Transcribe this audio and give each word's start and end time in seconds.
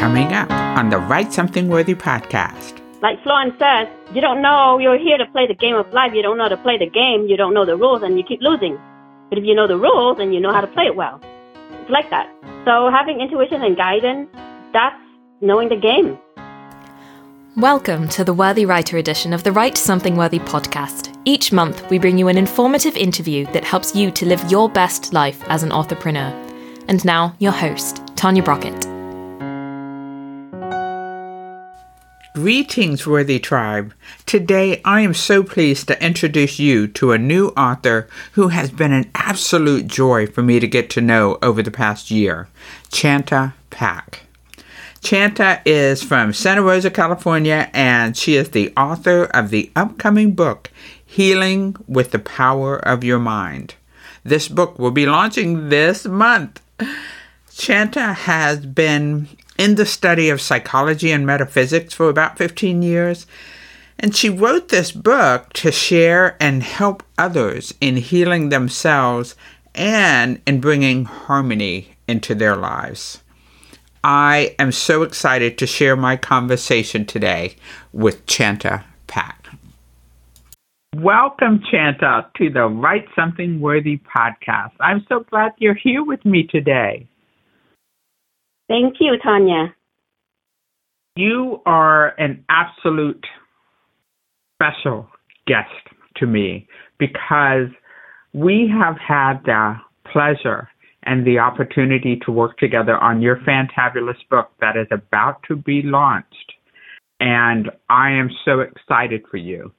coming 0.00 0.32
up 0.32 0.50
on 0.50 0.88
the 0.88 0.96
Write 0.96 1.30
Something 1.30 1.68
Worthy 1.68 1.94
podcast. 1.94 2.80
Like 3.02 3.22
Florence 3.22 3.52
says, 3.58 3.86
you 4.14 4.22
don't 4.22 4.40
know 4.40 4.78
you're 4.78 4.98
here 4.98 5.18
to 5.18 5.26
play 5.26 5.46
the 5.46 5.52
game 5.52 5.76
of 5.76 5.92
life. 5.92 6.14
You 6.14 6.22
don't 6.22 6.38
know 6.38 6.44
how 6.44 6.48
to 6.48 6.56
play 6.56 6.78
the 6.78 6.88
game. 6.88 7.26
You 7.28 7.36
don't 7.36 7.52
know 7.52 7.66
the 7.66 7.76
rules, 7.76 8.02
and 8.02 8.16
you 8.16 8.24
keep 8.24 8.40
losing. 8.40 8.78
But 9.28 9.36
if 9.36 9.44
you 9.44 9.54
know 9.54 9.68
the 9.68 9.76
rules, 9.76 10.18
and 10.18 10.32
you 10.32 10.40
know 10.40 10.54
how 10.54 10.62
to 10.62 10.66
play 10.68 10.84
it 10.84 10.96
well. 10.96 11.20
It's 11.82 11.90
like 11.90 12.08
that. 12.08 12.34
So 12.64 12.90
having 12.90 13.20
intuition 13.20 13.62
and 13.62 13.76
guidance, 13.76 14.30
that's 14.72 14.96
knowing 15.42 15.68
the 15.68 15.76
game. 15.76 16.18
Welcome 17.58 18.08
to 18.08 18.24
the 18.24 18.32
Worthy 18.32 18.64
Writer 18.64 18.96
edition 18.96 19.34
of 19.34 19.44
the 19.44 19.52
Write 19.52 19.76
Something 19.76 20.16
Worthy 20.16 20.38
podcast. 20.38 21.14
Each 21.26 21.52
month, 21.52 21.90
we 21.90 21.98
bring 21.98 22.16
you 22.16 22.28
an 22.28 22.38
informative 22.38 22.96
interview 22.96 23.44
that 23.52 23.64
helps 23.64 23.94
you 23.94 24.10
to 24.12 24.24
live 24.24 24.50
your 24.50 24.70
best 24.70 25.12
life 25.12 25.44
as 25.48 25.62
an 25.62 25.72
entrepreneur. 25.72 26.32
And 26.88 27.04
now, 27.04 27.36
your 27.38 27.52
host, 27.52 28.02
Tanya 28.16 28.42
Brockett. 28.42 28.89
Greetings, 32.42 33.06
Worthy 33.06 33.38
Tribe. 33.38 33.92
Today, 34.24 34.80
I 34.82 35.02
am 35.02 35.12
so 35.12 35.42
pleased 35.42 35.88
to 35.88 36.02
introduce 36.02 36.58
you 36.58 36.88
to 36.88 37.12
a 37.12 37.18
new 37.18 37.48
author 37.48 38.08
who 38.32 38.48
has 38.48 38.70
been 38.70 38.94
an 38.94 39.10
absolute 39.14 39.86
joy 39.86 40.26
for 40.26 40.40
me 40.40 40.58
to 40.58 40.66
get 40.66 40.88
to 40.90 41.02
know 41.02 41.38
over 41.42 41.62
the 41.62 41.70
past 41.70 42.10
year 42.10 42.48
Chantha 42.88 43.52
Pak. 43.68 44.20
Chantha 45.02 45.60
is 45.66 46.02
from 46.02 46.32
Santa 46.32 46.62
Rosa, 46.62 46.90
California, 46.90 47.68
and 47.74 48.16
she 48.16 48.36
is 48.36 48.52
the 48.52 48.72
author 48.74 49.24
of 49.24 49.50
the 49.50 49.70
upcoming 49.76 50.32
book, 50.32 50.70
Healing 51.04 51.76
with 51.86 52.10
the 52.10 52.18
Power 52.18 52.78
of 52.78 53.04
Your 53.04 53.18
Mind. 53.18 53.74
This 54.24 54.48
book 54.48 54.78
will 54.78 54.92
be 54.92 55.04
launching 55.04 55.68
this 55.68 56.06
month. 56.06 56.62
Chantha 57.50 58.14
has 58.14 58.64
been 58.64 59.28
in 59.60 59.74
the 59.74 59.84
study 59.84 60.30
of 60.30 60.40
psychology 60.40 61.12
and 61.12 61.26
metaphysics 61.26 61.92
for 61.92 62.08
about 62.08 62.38
15 62.38 62.80
years, 62.80 63.26
and 63.98 64.16
she 64.16 64.30
wrote 64.30 64.70
this 64.70 64.90
book 64.90 65.52
to 65.52 65.70
share 65.70 66.34
and 66.40 66.62
help 66.62 67.02
others 67.18 67.74
in 67.78 67.98
healing 67.98 68.48
themselves 68.48 69.36
and 69.74 70.40
in 70.46 70.62
bringing 70.62 71.04
harmony 71.04 71.90
into 72.08 72.34
their 72.34 72.56
lives. 72.56 73.22
I 74.02 74.56
am 74.58 74.72
so 74.72 75.02
excited 75.02 75.58
to 75.58 75.66
share 75.66 75.94
my 75.94 76.16
conversation 76.16 77.04
today 77.04 77.56
with 77.92 78.24
Chantha 78.24 78.84
Pak. 79.08 79.46
Welcome, 80.96 81.62
Chantha, 81.70 82.32
to 82.38 82.48
the 82.48 82.64
Write 82.64 83.04
Something 83.14 83.60
Worthy 83.60 84.00
podcast. 84.16 84.72
I'm 84.80 85.04
so 85.06 85.20
glad 85.28 85.52
you're 85.58 85.74
here 85.74 86.02
with 86.02 86.24
me 86.24 86.44
today. 86.44 87.09
Thank 88.70 88.98
you, 89.00 89.18
Tanya. 89.20 89.74
You 91.16 91.60
are 91.66 92.14
an 92.20 92.44
absolute 92.48 93.26
special 94.54 95.08
guest 95.48 95.66
to 96.18 96.26
me 96.26 96.68
because 96.96 97.66
we 98.32 98.72
have 98.72 98.94
had 98.96 99.40
the 99.44 99.74
pleasure 100.12 100.68
and 101.02 101.26
the 101.26 101.40
opportunity 101.40 102.20
to 102.24 102.30
work 102.30 102.58
together 102.58 102.96
on 102.96 103.20
your 103.20 103.38
fantabulous 103.38 104.18
book 104.30 104.52
that 104.60 104.76
is 104.76 104.86
about 104.92 105.42
to 105.48 105.56
be 105.56 105.82
launched. 105.82 106.52
And 107.18 107.72
I 107.88 108.12
am 108.12 108.30
so 108.44 108.60
excited 108.60 109.24
for 109.28 109.38
you. 109.38 109.72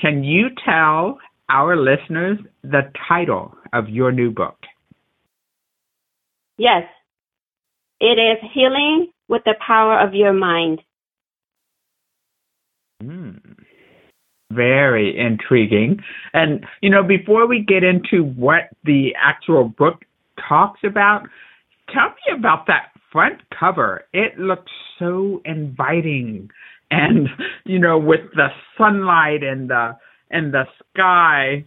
Can 0.00 0.24
you 0.24 0.46
tell 0.64 1.18
our 1.50 1.76
listeners 1.76 2.38
the 2.62 2.90
title 3.06 3.54
of 3.74 3.90
your 3.90 4.10
new 4.10 4.30
book? 4.30 4.56
Yes. 6.56 6.84
It 8.02 8.18
is 8.18 8.50
Healing 8.52 9.08
with 9.28 9.42
the 9.44 9.54
Power 9.66 9.98
of 9.98 10.12
Your 10.12 10.34
Mind. 10.34 10.82
Mm. 13.02 13.40
Very 14.52 15.18
intriguing. 15.18 16.00
And, 16.34 16.66
you 16.82 16.90
know, 16.90 17.02
before 17.02 17.46
we 17.46 17.64
get 17.66 17.82
into 17.82 18.24
what 18.24 18.64
the 18.84 19.14
actual 19.18 19.64
book 19.64 20.04
talks 20.48 20.80
about. 20.84 21.22
Tell 21.92 22.08
me 22.08 22.38
about 22.38 22.66
that 22.66 22.90
front 23.10 23.40
cover. 23.58 24.04
It 24.12 24.38
looks 24.38 24.70
so 24.98 25.40
inviting, 25.44 26.50
and 26.90 27.28
you 27.64 27.78
know, 27.78 27.98
with 27.98 28.20
the 28.34 28.48
sunlight 28.78 29.42
and 29.42 29.70
the 29.70 29.96
and 30.30 30.52
the 30.52 30.64
sky. 30.94 31.64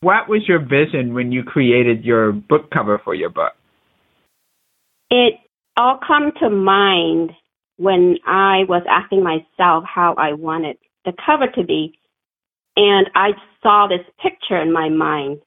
What 0.00 0.28
was 0.28 0.42
your 0.48 0.58
vision 0.58 1.14
when 1.14 1.30
you 1.30 1.44
created 1.44 2.04
your 2.04 2.32
book 2.32 2.70
cover 2.72 3.00
for 3.04 3.14
your 3.14 3.30
book? 3.30 3.52
It 5.14 5.34
all 5.76 5.98
come 5.98 6.32
to 6.40 6.48
mind 6.48 7.32
when 7.76 8.16
I 8.26 8.64
was 8.66 8.82
asking 8.88 9.22
myself 9.22 9.84
how 9.84 10.14
I 10.16 10.32
wanted 10.32 10.78
the 11.04 11.12
cover 11.26 11.48
to 11.48 11.64
be, 11.64 11.98
and 12.76 13.10
I 13.14 13.32
saw 13.62 13.88
this 13.88 14.06
picture 14.22 14.56
in 14.56 14.72
my 14.72 14.88
mind, 14.88 15.42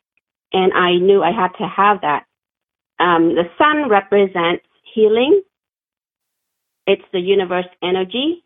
and 0.54 0.72
I 0.72 0.98
knew 0.98 1.24
I 1.24 1.32
had 1.32 1.50
to 1.58 1.68
have 1.68 2.02
that. 2.02 2.26
Um, 3.00 3.34
the 3.34 3.46
sun 3.58 3.90
represents 3.90 4.66
healing. 4.94 5.42
It's 6.86 7.02
the 7.12 7.20
universe 7.20 7.66
energy. 7.82 8.44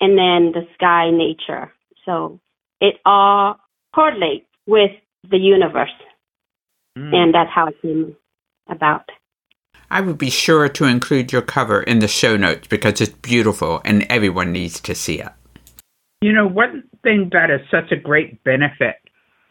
And 0.00 0.18
then 0.18 0.52
the 0.52 0.66
sky 0.74 1.10
nature. 1.12 1.72
So 2.04 2.40
it 2.80 2.96
all 3.04 3.60
correlates 3.94 4.46
with 4.66 4.90
the 5.30 5.38
universe. 5.38 5.94
Mm. 6.96 7.14
And 7.14 7.34
that's 7.34 7.50
how 7.54 7.68
it 7.68 7.80
came 7.80 8.16
about. 8.68 9.08
I 9.90 10.00
would 10.00 10.18
be 10.18 10.30
sure 10.30 10.68
to 10.68 10.84
include 10.84 11.32
your 11.32 11.42
cover 11.42 11.82
in 11.82 12.00
the 12.00 12.08
show 12.08 12.36
notes 12.36 12.66
because 12.68 13.00
it's 13.00 13.12
beautiful 13.12 13.80
and 13.84 14.06
everyone 14.10 14.52
needs 14.52 14.80
to 14.80 14.94
see 14.94 15.20
it. 15.20 15.32
You 16.20 16.32
know, 16.32 16.46
one 16.46 16.84
thing 17.02 17.30
that 17.32 17.50
is 17.50 17.60
such 17.70 17.90
a 17.92 17.96
great 17.96 18.42
benefit 18.44 18.96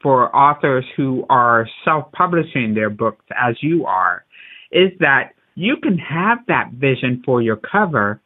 for 0.03 0.35
authors 0.35 0.85
who 0.95 1.25
are 1.29 1.67
self 1.83 2.11
publishing 2.11 2.75
their 2.75 2.89
books, 2.89 3.25
as 3.35 3.55
you 3.61 3.85
are, 3.85 4.25
is 4.71 4.91
that 4.99 5.33
you 5.55 5.77
can 5.77 5.97
have 5.97 6.39
that 6.47 6.71
vision 6.73 7.23
for 7.25 7.41
your 7.41 7.55
cover 7.55 8.21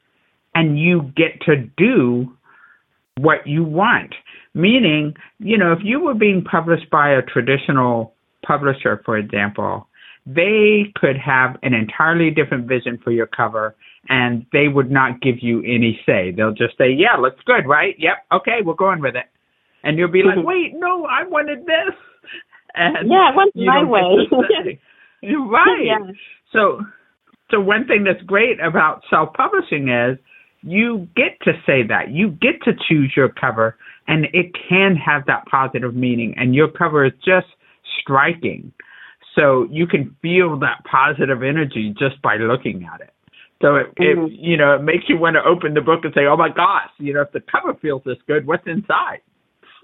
and 0.53 0.77
you 0.77 1.13
get 1.15 1.39
to 1.45 1.55
do 1.77 2.35
what 3.17 3.47
you 3.47 3.63
want. 3.63 4.13
Meaning, 4.53 5.15
you 5.39 5.57
know, 5.57 5.71
if 5.71 5.79
you 5.81 6.01
were 6.01 6.13
being 6.13 6.43
published 6.43 6.89
by 6.89 7.11
a 7.11 7.21
traditional 7.21 8.13
publisher, 8.45 9.01
for 9.05 9.17
example, 9.17 9.87
they 10.25 10.91
could 10.95 11.17
have 11.17 11.57
an 11.63 11.73
entirely 11.73 12.29
different 12.29 12.67
vision 12.67 12.99
for 13.03 13.11
your 13.11 13.27
cover 13.27 13.75
and 14.09 14.45
they 14.51 14.67
would 14.67 14.89
not 14.89 15.21
give 15.21 15.35
you 15.41 15.59
any 15.59 15.99
say. 16.05 16.31
They'll 16.31 16.53
just 16.53 16.77
say, 16.77 16.91
yeah, 16.91 17.19
looks 17.19 17.41
good, 17.45 17.67
right? 17.67 17.95
Yep, 17.97 18.17
okay, 18.31 18.59
we're 18.63 18.73
going 18.73 19.01
with 19.01 19.15
it 19.15 19.25
and 19.83 19.97
you'll 19.97 20.11
be 20.11 20.23
like, 20.23 20.37
mm-hmm. 20.37 20.47
"Wait, 20.47 20.73
no, 20.75 21.05
I 21.05 21.25
wanted 21.27 21.65
this." 21.65 21.95
And 22.73 23.09
yeah, 23.09 23.31
I 23.31 23.35
want 23.35 23.55
my 23.55 23.83
way. 23.83 24.79
right. 25.23 25.85
Yeah. 25.85 26.11
So, 26.53 26.81
so 27.49 27.59
one 27.59 27.85
thing 27.87 28.03
that's 28.03 28.23
great 28.25 28.59
about 28.61 29.01
self-publishing 29.09 29.89
is 29.89 30.17
you 30.61 31.07
get 31.15 31.39
to 31.43 31.53
say 31.65 31.83
that 31.87 32.11
you 32.11 32.29
get 32.29 32.61
to 32.63 32.71
choose 32.87 33.11
your 33.15 33.29
cover, 33.29 33.75
and 34.07 34.25
it 34.33 34.51
can 34.69 34.95
have 34.95 35.25
that 35.25 35.45
positive 35.49 35.95
meaning. 35.95 36.33
And 36.37 36.55
your 36.55 36.69
cover 36.69 37.05
is 37.05 37.13
just 37.25 37.47
striking, 37.99 38.71
so 39.35 39.67
you 39.69 39.87
can 39.87 40.15
feel 40.21 40.59
that 40.59 40.83
positive 40.89 41.43
energy 41.43 41.93
just 41.97 42.21
by 42.21 42.37
looking 42.37 42.87
at 42.91 43.01
it. 43.01 43.13
So 43.61 43.75
it, 43.75 43.95
mm-hmm. 43.95 44.25
it 44.25 44.31
you 44.31 44.57
know 44.57 44.75
it 44.75 44.83
makes 44.83 45.05
you 45.07 45.17
want 45.17 45.35
to 45.35 45.43
open 45.43 45.73
the 45.73 45.81
book 45.81 46.01
and 46.03 46.13
say, 46.13 46.25
"Oh 46.29 46.37
my 46.37 46.49
gosh, 46.49 46.89
you 46.97 47.13
know 47.13 47.21
if 47.21 47.31
the 47.31 47.41
cover 47.41 47.77
feels 47.81 48.01
this 48.05 48.17
good, 48.27 48.45
what's 48.45 48.65
inside?" 48.65 49.21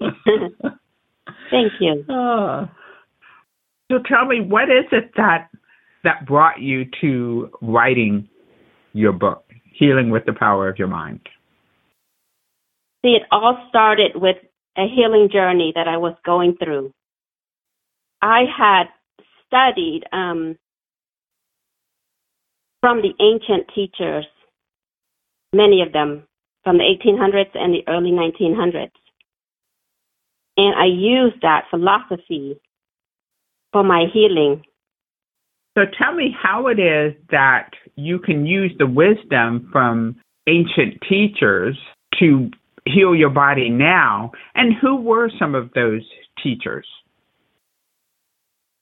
Thank 1.50 1.72
you. 1.80 2.04
Uh, 2.08 2.66
so 3.90 3.98
tell 4.06 4.26
me, 4.26 4.40
what 4.40 4.64
is 4.64 4.84
it 4.92 5.12
that 5.16 5.48
that 6.04 6.26
brought 6.26 6.60
you 6.60 6.86
to 7.00 7.50
writing 7.62 8.28
your 8.92 9.12
book, 9.12 9.44
Healing 9.72 10.10
with 10.10 10.24
the 10.26 10.32
Power 10.32 10.68
of 10.68 10.78
Your 10.78 10.88
Mind? 10.88 11.20
See, 13.04 13.10
it 13.10 13.22
all 13.30 13.66
started 13.68 14.12
with 14.16 14.36
a 14.76 14.86
healing 14.88 15.28
journey 15.32 15.72
that 15.74 15.88
I 15.88 15.96
was 15.96 16.14
going 16.24 16.56
through. 16.62 16.92
I 18.20 18.42
had 18.56 18.84
studied 19.48 20.02
um, 20.12 20.56
from 22.80 23.02
the 23.02 23.12
ancient 23.20 23.68
teachers, 23.74 24.26
many 25.52 25.82
of 25.82 25.92
them 25.92 26.24
from 26.64 26.78
the 26.78 26.84
1800s 26.84 27.50
and 27.54 27.74
the 27.74 27.82
early 27.88 28.10
1900s. 28.10 28.90
And 30.56 30.74
I 30.76 30.86
use 30.86 31.32
that 31.42 31.64
philosophy 31.70 32.60
for 33.72 33.82
my 33.82 34.06
healing. 34.12 34.62
So 35.76 35.84
tell 35.96 36.14
me 36.14 36.34
how 36.40 36.66
it 36.66 36.80
is 36.80 37.14
that 37.30 37.70
you 37.96 38.18
can 38.18 38.44
use 38.44 38.72
the 38.78 38.86
wisdom 38.86 39.68
from 39.72 40.16
ancient 40.48 41.00
teachers 41.08 41.78
to 42.18 42.50
heal 42.86 43.14
your 43.14 43.30
body 43.30 43.68
now, 43.68 44.32
and 44.54 44.72
who 44.80 44.96
were 44.96 45.30
some 45.38 45.54
of 45.54 45.70
those 45.74 46.02
teachers? 46.42 46.86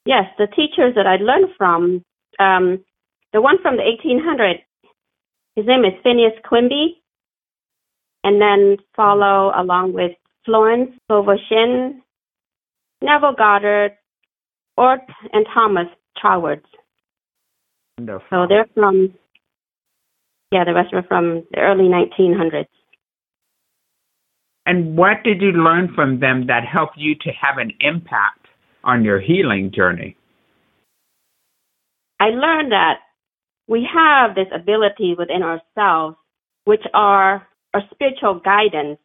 Yes, 0.07 0.27
the 0.39 0.47
teachers 0.47 0.95
that 0.95 1.07
I 1.07 1.17
learned 1.17 1.51
from, 1.59 2.05
um, 2.39 2.85
the 3.33 3.43
one 3.43 3.57
from 3.61 3.77
the 3.77 3.83
1800s, 3.83 4.63
his 5.57 5.67
name 5.67 5.85
is 5.85 6.01
Phineas 6.05 6.33
Quimby, 6.45 7.03
and 8.23 8.41
then 8.41 8.77
follow 8.95 9.53
along 9.55 9.95
with 9.95 10.13
Florence 10.45 10.93
Scovel 11.05 11.37
Neville 13.03 13.35
Goddard, 13.37 13.93
Ort, 14.77 15.01
and 15.33 15.45
Thomas 15.53 15.89
Troward. 16.17 16.63
Wonderful. 17.99 18.27
So 18.31 18.47
they're 18.49 18.67
from, 18.75 19.13
yeah, 20.53 20.65
the 20.65 20.73
rest 20.75 20.95
are 20.95 21.03
from 21.03 21.45
the 21.51 21.59
early 21.59 21.89
1900s. 21.89 22.67
And 24.67 24.97
what 24.97 25.25
did 25.25 25.41
you 25.41 25.51
learn 25.53 25.93
from 25.95 26.21
them 26.21 26.47
that 26.47 26.65
helped 26.65 26.97
you 26.97 27.15
to 27.17 27.31
have 27.31 27.59
an 27.59 27.73
impact 27.81 28.46
on 28.87 29.05
your 29.05 29.21
healing 29.21 29.71
journey? 29.75 30.17
I 32.19 32.29
learned 32.31 32.73
that 32.73 33.01
we 33.69 33.87
have 33.93 34.35
this 34.35 34.47
ability 34.55 35.15
within 35.19 35.43
ourselves, 35.43 36.17
which 36.65 36.83
are 36.95 37.47
our 37.75 37.83
spiritual 37.93 38.41
guidance, 38.43 38.99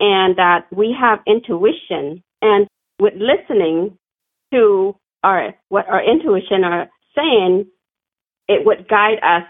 and 0.00 0.36
that 0.36 0.66
we 0.70 0.94
have 0.98 1.20
intuition. 1.26 2.22
And 2.42 2.66
with 2.98 3.14
listening 3.16 3.96
to 4.52 4.96
our 5.22 5.54
what 5.68 5.88
our 5.88 6.02
intuition 6.04 6.64
are 6.64 6.90
saying, 7.16 7.66
it 8.48 8.66
would 8.66 8.88
guide 8.88 9.18
us 9.22 9.44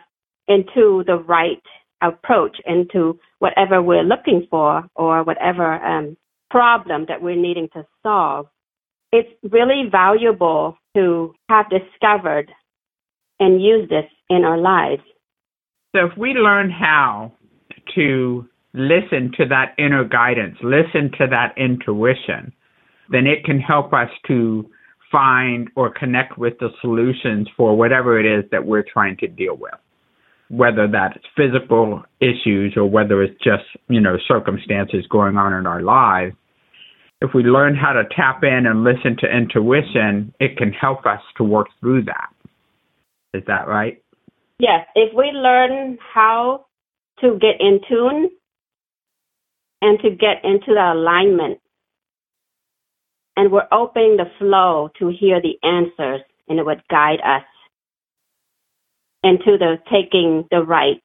into 0.46 1.02
the 1.06 1.16
right 1.16 1.62
approach, 2.02 2.56
into 2.66 3.18
whatever 3.38 3.82
we're 3.82 4.02
looking 4.04 4.46
for 4.50 4.84
or 4.94 5.24
whatever 5.24 5.74
um, 5.84 6.16
problem 6.50 7.06
that 7.08 7.22
we're 7.22 7.34
needing 7.34 7.68
to 7.72 7.84
solve. 8.02 8.46
It's 9.16 9.30
really 9.52 9.84
valuable 9.88 10.76
to 10.96 11.34
have 11.48 11.66
discovered 11.70 12.50
and 13.38 13.62
use 13.62 13.88
this 13.88 14.06
in 14.28 14.44
our 14.44 14.58
lives. 14.58 15.02
So, 15.94 16.06
if 16.06 16.18
we 16.18 16.30
learn 16.30 16.68
how 16.68 17.30
to 17.94 18.48
listen 18.72 19.30
to 19.36 19.46
that 19.46 19.76
inner 19.78 20.02
guidance, 20.02 20.56
listen 20.64 21.12
to 21.18 21.28
that 21.30 21.54
intuition, 21.56 22.52
then 23.08 23.28
it 23.28 23.44
can 23.44 23.60
help 23.60 23.92
us 23.92 24.08
to 24.26 24.68
find 25.12 25.68
or 25.76 25.92
connect 25.92 26.36
with 26.36 26.54
the 26.58 26.70
solutions 26.80 27.48
for 27.56 27.76
whatever 27.76 28.18
it 28.18 28.26
is 28.26 28.50
that 28.50 28.66
we're 28.66 28.82
trying 28.82 29.16
to 29.18 29.28
deal 29.28 29.56
with. 29.56 29.74
Whether 30.48 30.88
that's 30.88 31.18
physical 31.36 32.02
issues 32.20 32.74
or 32.76 32.90
whether 32.90 33.22
it's 33.22 33.40
just, 33.44 33.62
you 33.88 34.00
know, 34.00 34.16
circumstances 34.26 35.06
going 35.08 35.36
on 35.36 35.52
in 35.52 35.68
our 35.68 35.82
lives. 35.82 36.34
If 37.24 37.32
we 37.32 37.42
learn 37.42 37.74
how 37.74 37.94
to 37.94 38.04
tap 38.14 38.44
in 38.44 38.66
and 38.66 38.84
listen 38.84 39.16
to 39.20 39.26
intuition, 39.26 40.34
it 40.40 40.58
can 40.58 40.72
help 40.72 41.06
us 41.06 41.20
to 41.38 41.44
work 41.44 41.68
through 41.80 42.04
that. 42.04 42.28
Is 43.32 43.42
that 43.46 43.66
right? 43.66 44.02
Yes. 44.58 44.86
If 44.94 45.14
we 45.16 45.30
learn 45.32 45.96
how 46.12 46.66
to 47.20 47.38
get 47.40 47.60
in 47.60 47.80
tune 47.88 48.28
and 49.80 49.98
to 50.00 50.10
get 50.10 50.44
into 50.44 50.74
the 50.74 50.92
alignment, 50.92 51.60
and 53.36 53.50
we're 53.50 53.68
opening 53.72 54.18
the 54.18 54.30
flow 54.38 54.90
to 54.98 55.08
hear 55.08 55.40
the 55.40 55.56
answers, 55.66 56.20
and 56.46 56.58
it 56.58 56.66
would 56.66 56.82
guide 56.90 57.20
us 57.24 57.46
into 59.22 59.56
the 59.58 59.76
taking 59.90 60.46
the 60.50 60.62
right 60.62 61.02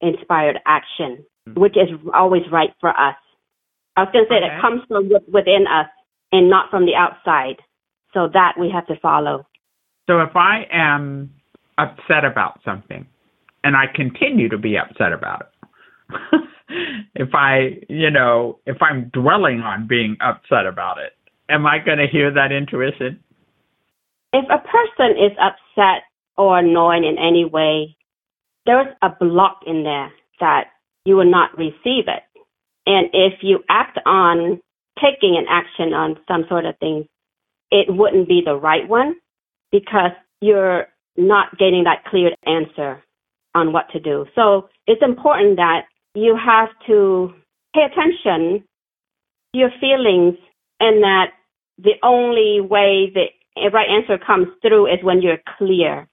inspired 0.00 0.58
action, 0.66 1.22
mm-hmm. 1.46 1.60
which 1.60 1.76
is 1.76 1.90
always 2.14 2.42
right 2.50 2.70
for 2.80 2.88
us. 2.88 3.16
I 3.96 4.02
was 4.02 4.10
going 4.12 4.24
to 4.24 4.30
say 4.30 4.36
okay. 4.36 4.48
that 4.48 4.60
comes 4.60 4.82
from 4.88 5.10
within 5.32 5.66
us 5.66 5.88
and 6.32 6.48
not 6.48 6.70
from 6.70 6.86
the 6.86 6.94
outside. 6.94 7.56
So 8.12 8.28
that 8.32 8.54
we 8.58 8.70
have 8.70 8.86
to 8.88 8.96
follow. 9.00 9.46
So 10.08 10.20
if 10.20 10.34
I 10.34 10.66
am 10.72 11.30
upset 11.78 12.24
about 12.24 12.60
something 12.64 13.06
and 13.62 13.76
I 13.76 13.84
continue 13.94 14.48
to 14.48 14.58
be 14.58 14.76
upset 14.76 15.12
about 15.12 15.42
it, 15.42 16.40
if 17.14 17.28
I, 17.34 17.78
you 17.88 18.10
know, 18.10 18.58
if 18.66 18.82
I'm 18.82 19.10
dwelling 19.12 19.60
on 19.60 19.86
being 19.86 20.16
upset 20.20 20.66
about 20.66 20.98
it, 20.98 21.12
am 21.48 21.66
I 21.66 21.78
going 21.78 21.98
to 21.98 22.06
hear 22.06 22.32
that 22.32 22.50
intuition? 22.50 23.20
If 24.32 24.44
a 24.46 24.58
person 24.58 25.16
is 25.16 25.36
upset 25.40 26.02
or 26.36 26.58
annoyed 26.58 27.04
in 27.04 27.16
any 27.18 27.44
way, 27.44 27.96
there's 28.66 28.92
a 29.02 29.10
block 29.10 29.60
in 29.66 29.84
there 29.84 30.12
that 30.40 30.64
you 31.04 31.16
will 31.16 31.30
not 31.30 31.56
receive 31.56 32.08
it. 32.08 32.22
And 32.86 33.08
if 33.12 33.34
you 33.42 33.60
act 33.68 33.98
on 34.06 34.60
taking 34.98 35.36
an 35.36 35.46
action 35.48 35.92
on 35.92 36.18
some 36.26 36.44
sort 36.48 36.64
of 36.64 36.78
thing, 36.78 37.06
it 37.70 37.86
wouldn't 37.88 38.28
be 38.28 38.42
the 38.44 38.54
right 38.54 38.88
one 38.88 39.14
because 39.70 40.12
you're 40.40 40.86
not 41.16 41.56
getting 41.58 41.84
that 41.84 42.04
clear 42.04 42.30
answer 42.46 43.02
on 43.54 43.72
what 43.72 43.90
to 43.92 44.00
do. 44.00 44.26
So 44.34 44.68
it's 44.86 45.02
important 45.02 45.56
that 45.56 45.82
you 46.14 46.36
have 46.36 46.68
to 46.86 47.32
pay 47.74 47.82
attention 47.82 48.64
to 49.52 49.58
your 49.58 49.70
feelings 49.80 50.36
and 50.80 51.02
that 51.02 51.26
the 51.78 51.94
only 52.02 52.60
way 52.60 53.12
the 53.12 53.26
right 53.72 53.88
answer 53.88 54.18
comes 54.24 54.48
through 54.62 54.86
is 54.86 55.02
when 55.02 55.22
you're 55.22 55.38
clear 55.58 56.08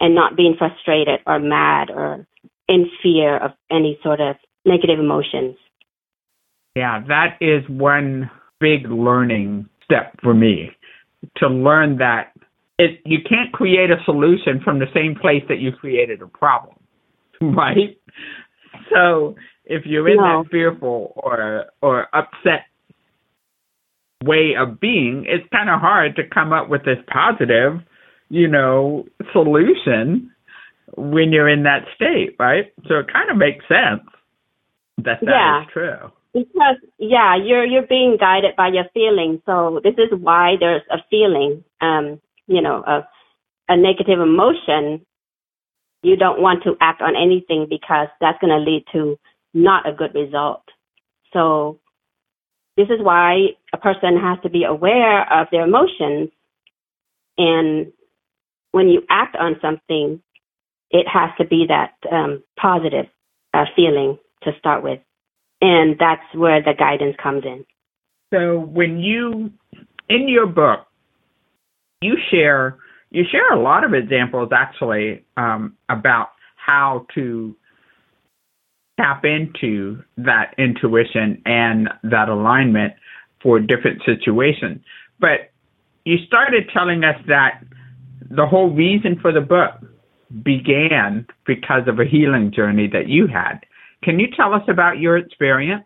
and 0.00 0.14
not 0.14 0.36
being 0.36 0.56
frustrated 0.58 1.20
or 1.26 1.38
mad 1.38 1.90
or 1.90 2.26
in 2.68 2.86
fear 3.02 3.36
of 3.36 3.52
any 3.70 3.98
sort 4.02 4.20
of 4.20 4.36
negative 4.64 4.98
emotions. 4.98 5.56
Yeah, 6.74 7.02
that 7.08 7.36
is 7.40 7.62
one 7.68 8.30
big 8.60 8.88
learning 8.88 9.68
step 9.84 10.14
for 10.22 10.34
me 10.34 10.70
to 11.36 11.48
learn 11.48 11.98
that 11.98 12.32
it 12.78 13.00
you 13.04 13.18
can't 13.28 13.52
create 13.52 13.90
a 13.90 14.02
solution 14.04 14.60
from 14.64 14.78
the 14.78 14.86
same 14.94 15.14
place 15.14 15.42
that 15.48 15.58
you 15.58 15.72
created 15.72 16.22
a 16.22 16.26
problem, 16.26 16.76
right? 17.40 17.98
So 18.92 19.36
if 19.64 19.84
you're 19.84 20.08
in 20.08 20.16
no. 20.16 20.42
that 20.42 20.50
fearful 20.50 21.12
or 21.16 21.66
or 21.82 22.08
upset 22.14 22.66
way 24.24 24.54
of 24.58 24.80
being, 24.80 25.24
it's 25.28 25.46
kind 25.50 25.68
of 25.68 25.80
hard 25.80 26.16
to 26.16 26.22
come 26.32 26.52
up 26.52 26.68
with 26.68 26.84
this 26.84 26.98
positive, 27.12 27.80
you 28.28 28.48
know, 28.48 29.04
solution 29.32 30.30
when 30.96 31.32
you're 31.32 31.48
in 31.48 31.64
that 31.64 31.84
state, 31.94 32.36
right? 32.38 32.72
So 32.88 32.98
it 32.98 33.12
kind 33.12 33.30
of 33.30 33.36
makes 33.36 33.66
sense 33.68 34.08
that 34.98 35.20
that 35.20 35.28
yeah. 35.28 35.62
is 35.62 35.68
true. 35.72 36.12
Because 36.34 36.76
yeah, 36.98 37.36
you're 37.36 37.64
you're 37.64 37.86
being 37.86 38.16
guided 38.18 38.56
by 38.56 38.68
your 38.68 38.84
feelings. 38.94 39.40
So 39.44 39.80
this 39.84 39.94
is 39.98 40.18
why 40.18 40.54
there's 40.58 40.82
a 40.90 40.98
feeling, 41.10 41.62
um, 41.80 42.20
you 42.46 42.62
know, 42.62 42.82
of 42.86 43.04
a 43.68 43.76
negative 43.76 44.20
emotion. 44.20 45.04
You 46.02 46.16
don't 46.16 46.40
want 46.40 46.64
to 46.64 46.76
act 46.80 47.02
on 47.02 47.16
anything 47.16 47.66
because 47.68 48.08
that's 48.20 48.40
going 48.40 48.50
to 48.50 48.70
lead 48.70 48.84
to 48.92 49.18
not 49.54 49.88
a 49.88 49.92
good 49.92 50.14
result. 50.14 50.62
So 51.32 51.80
this 52.76 52.88
is 52.88 53.00
why 53.00 53.48
a 53.72 53.78
person 53.78 54.18
has 54.18 54.38
to 54.42 54.50
be 54.50 54.64
aware 54.64 55.30
of 55.32 55.48
their 55.52 55.64
emotions. 55.64 56.30
And 57.36 57.92
when 58.72 58.88
you 58.88 59.02
act 59.10 59.36
on 59.36 59.56
something, 59.60 60.22
it 60.90 61.06
has 61.08 61.30
to 61.38 61.46
be 61.46 61.66
that 61.68 61.94
um, 62.10 62.42
positive 62.58 63.06
uh, 63.54 63.64
feeling 63.76 64.18
to 64.42 64.52
start 64.58 64.82
with. 64.82 65.00
And 65.62 65.96
that's 65.98 66.22
where 66.34 66.60
the 66.60 66.74
guidance 66.76 67.16
comes 67.22 67.44
in. 67.44 67.64
So 68.34 68.58
when 68.58 68.98
you, 68.98 69.50
in 70.10 70.28
your 70.28 70.46
book, 70.46 70.86
you 72.02 72.16
share 72.30 72.78
you 73.12 73.24
share 73.30 73.52
a 73.52 73.60
lot 73.60 73.84
of 73.84 73.92
examples 73.92 74.48
actually 74.52 75.22
um, 75.36 75.76
about 75.90 76.28
how 76.56 77.06
to 77.14 77.54
tap 78.98 79.24
into 79.24 80.02
that 80.16 80.54
intuition 80.56 81.42
and 81.44 81.90
that 82.04 82.30
alignment 82.30 82.94
for 83.42 83.60
different 83.60 84.00
situations. 84.06 84.82
But 85.20 85.52
you 86.04 86.16
started 86.26 86.70
telling 86.72 87.04
us 87.04 87.16
that 87.28 87.62
the 88.30 88.46
whole 88.46 88.70
reason 88.70 89.18
for 89.20 89.30
the 89.30 89.40
book 89.42 89.74
began 90.42 91.26
because 91.46 91.86
of 91.86 92.00
a 92.00 92.04
healing 92.06 92.50
journey 92.50 92.88
that 92.88 93.08
you 93.08 93.26
had. 93.26 93.60
Can 94.02 94.18
you 94.18 94.26
tell 94.36 94.52
us 94.52 94.62
about 94.68 94.98
your 94.98 95.16
experience? 95.16 95.84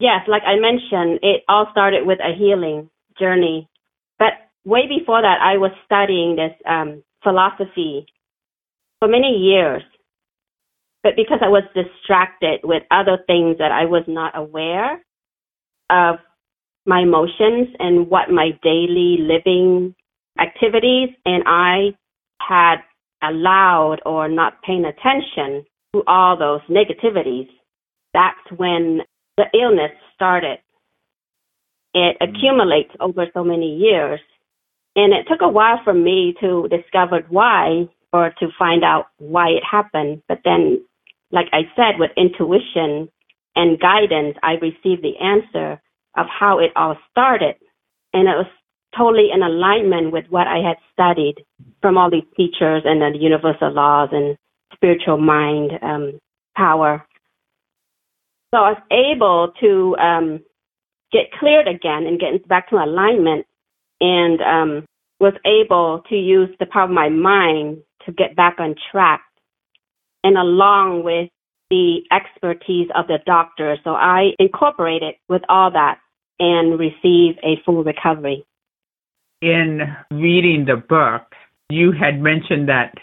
Yes, 0.00 0.20
like 0.26 0.42
I 0.46 0.56
mentioned, 0.58 1.20
it 1.22 1.42
all 1.48 1.68
started 1.70 2.06
with 2.06 2.18
a 2.20 2.36
healing 2.36 2.90
journey. 3.18 3.68
But 4.18 4.32
way 4.64 4.86
before 4.88 5.22
that, 5.22 5.38
I 5.42 5.58
was 5.58 5.70
studying 5.84 6.36
this 6.36 6.52
um, 6.66 7.02
philosophy 7.22 8.06
for 8.98 9.08
many 9.08 9.36
years. 9.38 9.82
But 11.02 11.12
because 11.16 11.38
I 11.42 11.48
was 11.48 11.62
distracted 11.74 12.60
with 12.64 12.82
other 12.90 13.18
things 13.26 13.58
that 13.58 13.72
I 13.72 13.84
was 13.84 14.04
not 14.06 14.36
aware 14.36 15.02
of 15.90 16.16
my 16.86 17.00
emotions 17.00 17.68
and 17.78 18.08
what 18.08 18.30
my 18.30 18.50
daily 18.62 19.18
living 19.20 19.94
activities, 20.38 21.10
and 21.24 21.44
I 21.46 21.94
had 22.40 22.76
allowed 23.22 23.98
or 24.06 24.28
not 24.28 24.62
paying 24.62 24.84
attention 24.86 25.66
to 25.94 26.02
all 26.06 26.36
those 26.36 26.60
negativities, 26.68 27.48
that's 28.12 28.38
when 28.56 29.00
the 29.36 29.44
illness 29.54 29.92
started. 30.14 30.58
It 31.94 32.16
mm. 32.20 32.28
accumulates 32.28 32.90
over 33.00 33.26
so 33.34 33.44
many 33.44 33.76
years. 33.76 34.20
And 34.96 35.12
it 35.12 35.26
took 35.28 35.40
a 35.40 35.48
while 35.48 35.80
for 35.84 35.94
me 35.94 36.34
to 36.40 36.68
discover 36.68 37.22
why 37.28 37.88
or 38.12 38.30
to 38.40 38.48
find 38.58 38.82
out 38.84 39.06
why 39.18 39.48
it 39.50 39.62
happened. 39.68 40.22
But 40.28 40.40
then, 40.44 40.84
like 41.30 41.46
I 41.52 41.62
said, 41.76 41.98
with 41.98 42.10
intuition 42.16 43.08
and 43.54 43.80
guidance, 43.80 44.36
I 44.42 44.54
received 44.54 45.02
the 45.02 45.16
answer 45.20 45.80
of 46.16 46.26
how 46.26 46.58
it 46.58 46.72
all 46.74 46.96
started. 47.10 47.54
And 48.12 48.28
it 48.28 48.34
was 48.34 48.46
totally 48.96 49.28
in 49.32 49.42
alignment 49.42 50.12
with 50.12 50.24
what 50.28 50.48
I 50.48 50.58
had 50.58 50.76
studied 50.92 51.44
from 51.80 51.96
all 51.96 52.10
these 52.10 52.26
teachers 52.36 52.82
and 52.84 53.00
the 53.00 53.18
universal 53.18 53.72
laws 53.72 54.08
and 54.12 54.36
spiritual 54.74 55.18
mind 55.18 55.72
um, 55.82 56.18
power. 56.56 57.04
So 58.52 58.60
I 58.60 58.72
was 58.72 58.82
able 58.90 59.52
to 59.60 59.96
um, 59.96 60.40
get 61.12 61.32
cleared 61.38 61.68
again 61.68 62.06
and 62.06 62.18
get 62.18 62.46
back 62.48 62.68
to 62.70 62.76
alignment 62.76 63.46
and 64.00 64.40
um, 64.40 64.84
was 65.20 65.34
able 65.44 66.02
to 66.08 66.16
use 66.16 66.48
the 66.58 66.66
power 66.66 66.84
of 66.84 66.90
my 66.90 67.08
mind 67.08 67.78
to 68.06 68.12
get 68.12 68.34
back 68.34 68.56
on 68.58 68.74
track 68.90 69.22
and 70.24 70.36
along 70.36 71.04
with 71.04 71.28
the 71.70 72.00
expertise 72.10 72.88
of 72.94 73.06
the 73.06 73.18
doctor. 73.26 73.76
So 73.84 73.90
I 73.90 74.30
incorporated 74.38 75.14
with 75.28 75.42
all 75.48 75.70
that 75.70 75.98
and 76.38 76.78
receive 76.78 77.36
a 77.44 77.60
full 77.64 77.84
recovery. 77.84 78.44
In 79.42 79.80
reading 80.10 80.66
the 80.66 80.76
book, 80.76 81.22
you 81.70 81.92
had 81.92 82.20
mentioned 82.20 82.68
that 82.68 82.94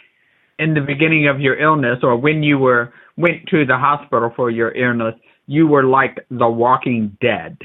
in 0.60 0.74
the 0.74 0.82
beginning 0.82 1.28
of 1.28 1.40
your 1.40 1.58
illness 1.60 2.00
or 2.04 2.16
when 2.18 2.44
you 2.44 2.58
were 2.58 2.94
went 3.16 3.48
to 3.48 3.66
the 3.66 3.78
hospital 3.78 4.32
for 4.36 4.50
your 4.50 4.72
illness, 4.76 5.16
you 5.48 5.68
were 5.68 5.84
like 5.84 6.26
the 6.30 6.48
walking 6.48 7.18
dead. 7.22 7.58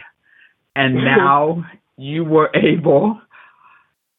And 0.74 0.96
mm-hmm. 0.96 1.04
now 1.04 1.64
you 1.96 2.24
were 2.24 2.50
able 2.54 3.20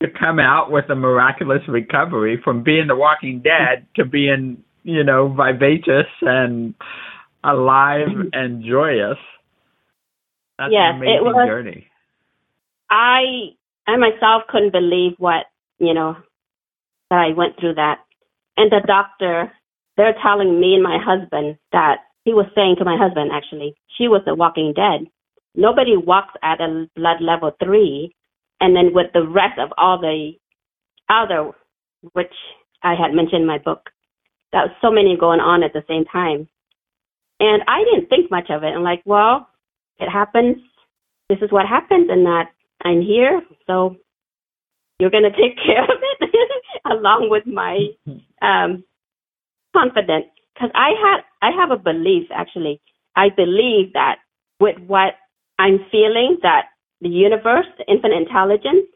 to 0.01 0.07
come 0.09 0.39
out 0.39 0.69
with 0.71 0.89
a 0.89 0.95
miraculous 0.95 1.61
recovery 1.67 2.39
from 2.43 2.63
being 2.63 2.87
the 2.87 2.95
walking 2.95 3.39
dead 3.39 3.87
to 3.95 4.05
being, 4.05 4.63
you 4.83 5.03
know, 5.03 5.29
vivacious 5.29 6.07
and 6.21 6.75
alive 7.43 8.09
mm-hmm. 8.09 8.27
and 8.33 8.63
joyous. 8.63 9.17
That's 10.59 10.71
yes, 10.71 10.91
an 10.91 10.97
amazing 10.97 11.15
it 11.15 11.23
was, 11.23 11.47
journey. 11.47 11.87
I 12.89 13.55
I 13.87 13.97
myself 13.97 14.43
couldn't 14.49 14.71
believe 14.71 15.13
what, 15.17 15.45
you 15.79 15.93
know, 15.93 16.17
that 17.09 17.19
I 17.19 17.33
went 17.35 17.59
through 17.59 17.75
that. 17.75 17.99
And 18.57 18.71
the 18.71 18.81
doctor, 18.85 19.51
they're 19.97 20.15
telling 20.21 20.59
me 20.59 20.75
and 20.75 20.83
my 20.83 20.97
husband 21.03 21.57
that 21.71 21.97
he 22.23 22.33
was 22.33 22.45
saying 22.55 22.75
to 22.79 22.85
my 22.85 22.97
husband 22.97 23.31
actually, 23.33 23.75
she 23.97 24.07
was 24.07 24.21
the 24.25 24.35
walking 24.35 24.73
dead. 24.75 25.07
Nobody 25.55 25.97
walks 25.97 26.33
at 26.41 26.61
a 26.61 26.87
blood 26.95 27.21
level 27.21 27.51
three 27.63 28.15
and 28.59 28.75
then 28.75 28.93
with 28.93 29.07
the 29.13 29.27
rest 29.27 29.59
of 29.59 29.73
all 29.77 29.99
the 29.99 30.31
other, 31.09 31.51
which 32.13 32.33
I 32.81 32.95
had 32.95 33.13
mentioned 33.13 33.41
in 33.41 33.47
my 33.47 33.57
book, 33.57 33.89
that 34.51 34.67
was 34.67 34.75
so 34.81 34.91
many 34.91 35.17
going 35.17 35.39
on 35.39 35.63
at 35.63 35.73
the 35.73 35.83
same 35.87 36.05
time. 36.05 36.47
And 37.39 37.63
I 37.67 37.83
didn't 37.83 38.09
think 38.09 38.31
much 38.31 38.49
of 38.49 38.63
it. 38.63 38.67
I'm 38.67 38.83
like, 38.83 39.01
well, 39.05 39.47
it 39.99 40.09
happens. 40.09 40.57
This 41.29 41.39
is 41.41 41.51
what 41.51 41.65
happens, 41.67 42.07
and 42.09 42.25
that 42.25 42.51
I'm 42.83 43.01
here, 43.01 43.41
so 43.67 43.97
you're 44.99 45.09
going 45.09 45.23
to 45.29 45.31
take 45.31 45.57
care 45.57 45.83
of 45.83 45.99
along 46.91 47.29
with 47.29 47.45
my 47.45 47.87
um, 48.41 48.83
confidence. 49.75 50.25
Because 50.53 50.71
I 50.75 50.91
had, 51.01 51.21
I 51.41 51.51
have 51.59 51.71
a 51.71 51.81
belief 51.81 52.27
actually. 52.33 52.81
I 53.15 53.29
believe 53.29 53.93
that 53.93 54.17
with 54.59 54.77
what 54.85 55.15
I'm 55.59 55.79
feeling, 55.91 56.37
that 56.41 56.65
the 57.01 57.09
universe, 57.09 57.65
the 57.77 57.91
infinite 57.91 58.17
intelligence, 58.17 58.87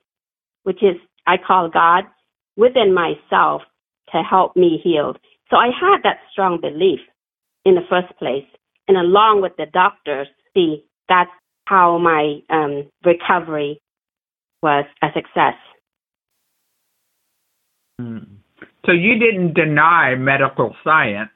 which 0.63 0.83
is 0.83 0.95
I 1.25 1.37
call 1.37 1.69
God, 1.69 2.05
within 2.55 2.93
myself 2.93 3.61
to 4.11 4.21
help 4.21 4.55
me 4.55 4.79
heal. 4.83 5.15
So 5.49 5.57
I 5.57 5.67
had 5.67 6.01
that 6.03 6.19
strong 6.31 6.59
belief 6.59 6.99
in 7.65 7.75
the 7.75 7.81
first 7.89 8.17
place. 8.17 8.45
And 8.87 8.97
along 8.97 9.41
with 9.41 9.53
the 9.57 9.65
doctors, 9.65 10.27
see, 10.53 10.83
that's 11.09 11.29
how 11.65 11.97
my 11.97 12.39
um, 12.49 12.89
recovery 13.03 13.81
was 14.61 14.85
a 15.01 15.07
success. 15.13 15.55
So 18.87 18.93
you 18.93 19.19
didn't 19.19 19.53
deny 19.53 20.15
medical 20.15 20.73
science 20.81 21.29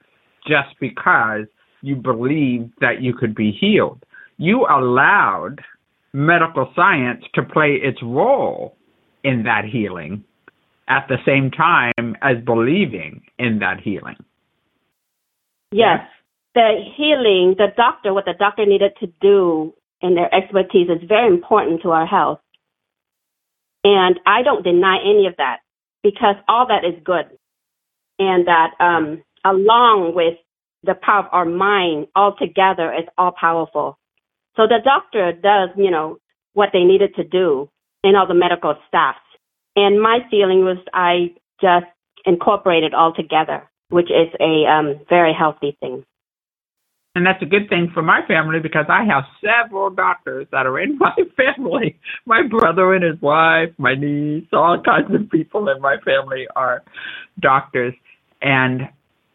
just 0.48 0.70
because 0.80 1.44
you 1.82 1.96
believed 1.96 2.72
that 2.80 3.02
you 3.02 3.12
could 3.14 3.34
be 3.34 3.52
healed. 3.52 4.02
You 4.38 4.66
allowed 4.66 5.60
medical 6.14 6.72
science 6.74 7.22
to 7.34 7.42
play 7.42 7.74
its 7.74 7.98
role 8.02 8.74
in 9.22 9.42
that 9.44 9.66
healing 9.70 10.24
at 10.88 11.06
the 11.08 11.18
same 11.26 11.50
time 11.50 12.16
as 12.22 12.42
believing 12.44 13.22
in 13.38 13.58
that 13.58 13.80
healing. 13.80 14.16
Yes. 15.70 16.00
The 16.54 16.82
healing, 16.96 17.54
the 17.58 17.68
doctor, 17.76 18.14
what 18.14 18.24
the 18.24 18.34
doctor 18.38 18.64
needed 18.64 18.92
to 19.00 19.08
do 19.20 19.74
and 20.00 20.16
their 20.16 20.34
expertise 20.34 20.88
is 20.88 21.06
very 21.06 21.28
important 21.28 21.82
to 21.82 21.90
our 21.90 22.06
health. 22.06 22.40
And 23.84 24.18
I 24.26 24.42
don't 24.42 24.62
deny 24.62 24.98
any 25.02 25.26
of 25.26 25.36
that 25.36 25.58
because 26.02 26.36
all 26.48 26.66
that 26.68 26.84
is 26.84 27.00
good. 27.04 27.26
And 28.22 28.46
that 28.46 28.70
um, 28.78 29.22
along 29.44 30.12
with 30.14 30.38
the 30.84 30.94
power 30.94 31.24
of 31.24 31.26
our 31.32 31.44
mind 31.44 32.06
all 32.14 32.34
together 32.38 32.92
is 32.92 33.06
all 33.18 33.32
powerful. 33.38 33.98
So 34.56 34.62
the 34.66 34.78
doctor 34.84 35.32
does, 35.32 35.70
you 35.76 35.90
know, 35.90 36.18
what 36.52 36.70
they 36.72 36.84
needed 36.84 37.14
to 37.16 37.24
do 37.24 37.68
and 38.04 38.16
all 38.16 38.26
the 38.26 38.34
medical 38.34 38.74
staff. 38.86 39.16
And 39.74 40.00
my 40.00 40.18
feeling 40.30 40.64
was 40.64 40.78
I 40.92 41.34
just 41.60 41.86
incorporated 42.24 42.94
all 42.94 43.12
together, 43.14 43.68
which 43.88 44.10
is 44.10 44.28
a 44.40 44.70
um, 44.70 45.00
very 45.08 45.32
healthy 45.32 45.76
thing. 45.80 46.04
And 47.14 47.26
that's 47.26 47.42
a 47.42 47.46
good 47.46 47.68
thing 47.68 47.90
for 47.92 48.02
my 48.02 48.20
family 48.26 48.58
because 48.58 48.86
I 48.88 49.04
have 49.04 49.24
several 49.44 49.90
doctors 49.90 50.46
that 50.50 50.66
are 50.66 50.78
in 50.78 50.98
my 50.98 51.14
family. 51.36 51.98
My 52.24 52.42
brother 52.42 52.94
and 52.94 53.04
his 53.04 53.20
wife, 53.20 53.70
my 53.78 53.94
niece, 53.94 54.46
all 54.52 54.80
kinds 54.82 55.14
of 55.14 55.30
people 55.30 55.68
in 55.68 55.80
my 55.80 55.96
family 56.04 56.46
are 56.56 56.82
doctors. 57.40 57.94
And 58.42 58.88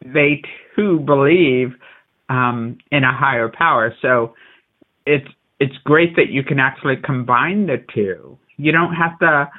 they 0.03 0.41
too 0.75 0.99
believe 0.99 1.73
um, 2.29 2.77
in 2.91 3.03
a 3.03 3.15
higher 3.15 3.49
power. 3.49 3.93
So 4.01 4.35
it's 5.05 5.27
it's 5.59 5.75
great 5.83 6.15
that 6.15 6.29
you 6.29 6.43
can 6.43 6.59
actually 6.59 6.97
combine 6.97 7.65
the 7.65 7.83
two. 7.93 8.37
You 8.57 8.71
don't 8.71 8.93
have 8.93 9.17
to 9.19 9.49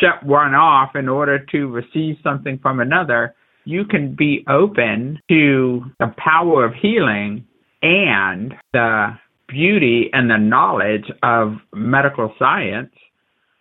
shut 0.00 0.24
one 0.24 0.54
off 0.54 0.94
in 0.94 1.08
order 1.08 1.38
to 1.52 1.68
receive 1.68 2.16
something 2.22 2.58
from 2.58 2.80
another. 2.80 3.34
You 3.64 3.84
can 3.84 4.14
be 4.14 4.44
open 4.48 5.20
to 5.28 5.84
the 5.98 6.14
power 6.18 6.64
of 6.64 6.74
healing 6.74 7.46
and 7.82 8.54
the 8.72 9.18
beauty 9.46 10.10
and 10.12 10.30
the 10.30 10.36
knowledge 10.36 11.10
of 11.22 11.54
medical 11.72 12.34
science 12.38 12.92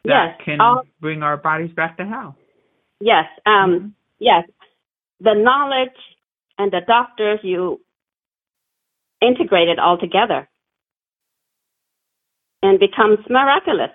that 0.03 0.35
yes, 0.37 0.41
can 0.45 0.61
all, 0.61 0.83
bring 0.99 1.23
our 1.23 1.37
bodies 1.37 1.71
back 1.75 1.97
to 1.97 2.05
health. 2.05 2.35
Yes, 2.99 3.25
um, 3.45 3.93
yes. 4.19 4.43
The 5.19 5.33
knowledge 5.33 5.97
and 6.57 6.71
the 6.71 6.81
doctors, 6.85 7.39
you 7.43 7.81
integrate 9.21 9.67
it 9.67 9.79
all 9.79 9.97
together 9.97 10.47
and 12.61 12.79
becomes 12.79 13.19
miraculous. 13.29 13.91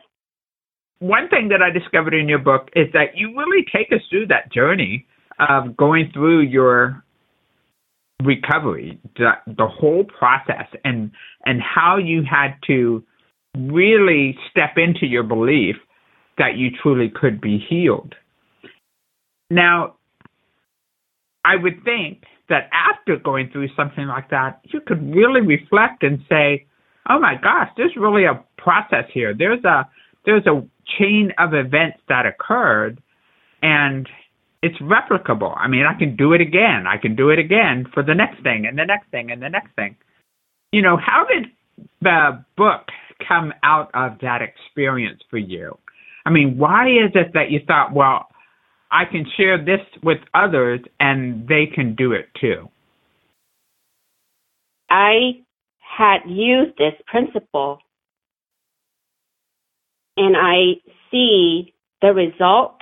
One 0.99 1.29
thing 1.29 1.49
that 1.49 1.63
I 1.63 1.71
discovered 1.71 2.15
in 2.15 2.29
your 2.29 2.39
book 2.39 2.69
is 2.77 2.87
that 2.93 3.17
you 3.17 3.37
really 3.37 3.65
take 3.75 3.93
us 3.93 4.01
through 4.09 4.29
that 4.29 4.53
journey 4.53 5.07
of 5.41 5.77
going 5.77 6.11
through 6.13 6.43
your 6.43 7.05
recovery, 8.23 9.01
the, 9.17 9.33
the 9.47 9.67
whole 9.67 10.05
process, 10.05 10.67
and 10.85 11.11
and 11.45 11.61
how 11.61 11.97
you 11.97 12.23
had 12.23 12.55
to 12.69 13.03
really 13.57 14.37
step 14.51 14.77
into 14.77 15.07
your 15.07 15.25
belief 15.25 15.77
that 16.39 16.57
you 16.57 16.71
truly 16.83 17.13
could 17.15 17.41
be 17.41 17.59
healed. 17.69 18.15
Now, 19.51 19.97
I 21.45 21.57
would 21.57 21.83
think 21.85 22.25
that 22.49 22.69
after 22.73 23.17
going 23.17 23.51
through 23.51 23.69
something 23.77 24.07
like 24.07 24.31
that, 24.31 24.61
you 24.65 24.81
could 24.81 25.15
really 25.15 25.41
reflect 25.41 26.03
and 26.03 26.21
say, 26.29 26.67
"Oh 27.09 27.19
my 27.19 27.35
gosh, 27.35 27.71
there's 27.77 27.97
really 27.97 28.25
a 28.25 28.43
process 28.59 29.07
here. 29.13 29.35
There's 29.35 29.65
a 29.65 29.89
there's 30.25 30.47
a 30.47 30.63
chain 30.99 31.33
of 31.39 31.55
events 31.55 31.99
that 32.09 32.27
occurred, 32.27 33.03
and 33.63 34.09
it's 34.63 34.79
replicable. 34.79 35.55
I 35.57 35.67
mean, 35.67 35.85
I 35.85 35.99
can 35.99 36.15
do 36.17 36.33
it 36.33 36.41
again. 36.41 36.87
I 36.87 36.97
can 36.97 37.17
do 37.17 37.31
it 37.31 37.39
again 37.39 37.87
for 37.93 38.03
the 38.03 38.15
next 38.15 38.43
thing 38.43 38.65
and 38.67 38.79
the 38.79 38.85
next 38.85 39.11
thing 39.11 39.31
and 39.31 39.43
the 39.43 39.49
next 39.49 39.75
thing. 39.75 39.97
You 40.71 40.83
know, 40.83 40.97
how 40.97 41.27
did 41.27 41.47
the 42.01 42.45
book 42.57 42.89
come 43.27 43.53
out 43.63 43.91
of 43.95 44.19
that 44.21 44.41
experience 44.41 45.21
for 45.29 45.39
you? 45.39 45.77
I 46.25 46.31
mean, 46.31 46.57
why 46.57 46.87
is 46.87 47.11
it 47.15 47.33
that 47.35 47.51
you 47.51 47.61
thought, 47.67 47.93
well, 47.93 48.29
I 48.93 49.07
can 49.07 49.25
share 49.37 49.57
this 49.57 49.81
with 50.03 50.19
others 50.35 50.81
and 51.01 51.49
they 51.49 51.67
can 51.67 51.95
do 51.95 52.13
it 52.13 52.29
too? 52.39 52.69
I 54.91 55.41
had 55.79 56.19
used 56.27 56.77
this 56.77 56.93
principle 57.07 57.79
and 60.19 60.37
I 60.37 60.81
see 61.11 61.73
the 62.03 62.13
result 62.13 62.77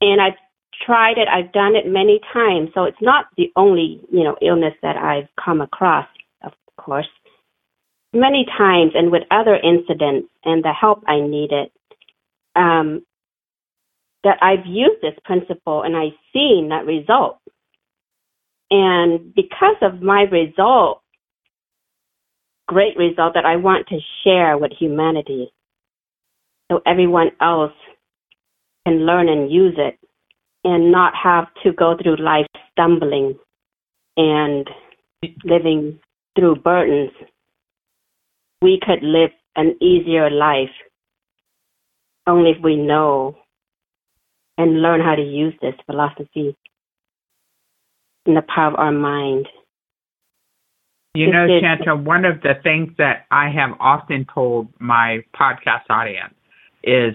and 0.00 0.20
I've 0.22 0.38
tried 0.84 1.18
it. 1.18 1.28
I've 1.28 1.52
done 1.52 1.76
it 1.76 1.86
many 1.86 2.20
times. 2.32 2.70
So 2.74 2.84
it's 2.84 2.96
not 3.02 3.26
the 3.36 3.52
only, 3.56 4.00
you 4.10 4.24
know, 4.24 4.36
illness 4.40 4.74
that 4.82 4.96
I've 4.96 5.28
come 5.42 5.60
across, 5.60 6.06
of 6.42 6.52
course. 6.78 7.08
Many 8.14 8.46
times 8.56 8.92
and 8.94 9.12
with 9.12 9.24
other 9.30 9.56
incidents 9.56 10.28
and 10.44 10.64
the 10.64 10.72
help 10.72 11.02
I 11.06 11.20
needed, 11.20 11.70
um, 12.54 13.02
that 14.26 14.42
I've 14.42 14.66
used 14.66 15.00
this 15.02 15.14
principle 15.24 15.82
and 15.82 15.96
I've 15.96 16.18
seen 16.32 16.70
that 16.70 16.84
result. 16.84 17.38
And 18.72 19.32
because 19.34 19.76
of 19.82 20.02
my 20.02 20.22
result, 20.22 21.00
great 22.66 22.96
result 22.96 23.34
that 23.34 23.46
I 23.46 23.54
want 23.54 23.86
to 23.86 24.00
share 24.24 24.58
with 24.58 24.72
humanity 24.76 25.52
so 26.68 26.80
everyone 26.84 27.30
else 27.40 27.72
can 28.84 29.06
learn 29.06 29.28
and 29.28 29.48
use 29.48 29.74
it 29.78 29.96
and 30.64 30.90
not 30.90 31.12
have 31.14 31.46
to 31.62 31.72
go 31.72 31.96
through 31.96 32.16
life 32.16 32.46
stumbling 32.72 33.38
and 34.16 34.68
living 35.44 36.00
through 36.36 36.56
burdens. 36.56 37.12
We 38.60 38.80
could 38.84 39.04
live 39.04 39.30
an 39.54 39.76
easier 39.80 40.30
life 40.30 40.74
only 42.26 42.50
if 42.50 42.56
we 42.64 42.74
know 42.74 43.36
and 44.58 44.82
learn 44.82 45.00
how 45.00 45.14
to 45.14 45.22
use 45.22 45.54
this 45.60 45.74
philosophy 45.86 46.56
in 48.26 48.34
the 48.34 48.42
power 48.42 48.68
of 48.68 48.74
our 48.78 48.92
mind. 48.92 49.46
You 51.14 51.32
know, 51.32 51.46
Chantha, 51.46 52.02
one 52.02 52.26
of 52.26 52.42
the 52.42 52.54
things 52.62 52.90
that 52.98 53.24
I 53.30 53.48
have 53.48 53.70
often 53.80 54.26
told 54.32 54.68
my 54.78 55.20
podcast 55.34 55.88
audience 55.88 56.34
is 56.84 57.14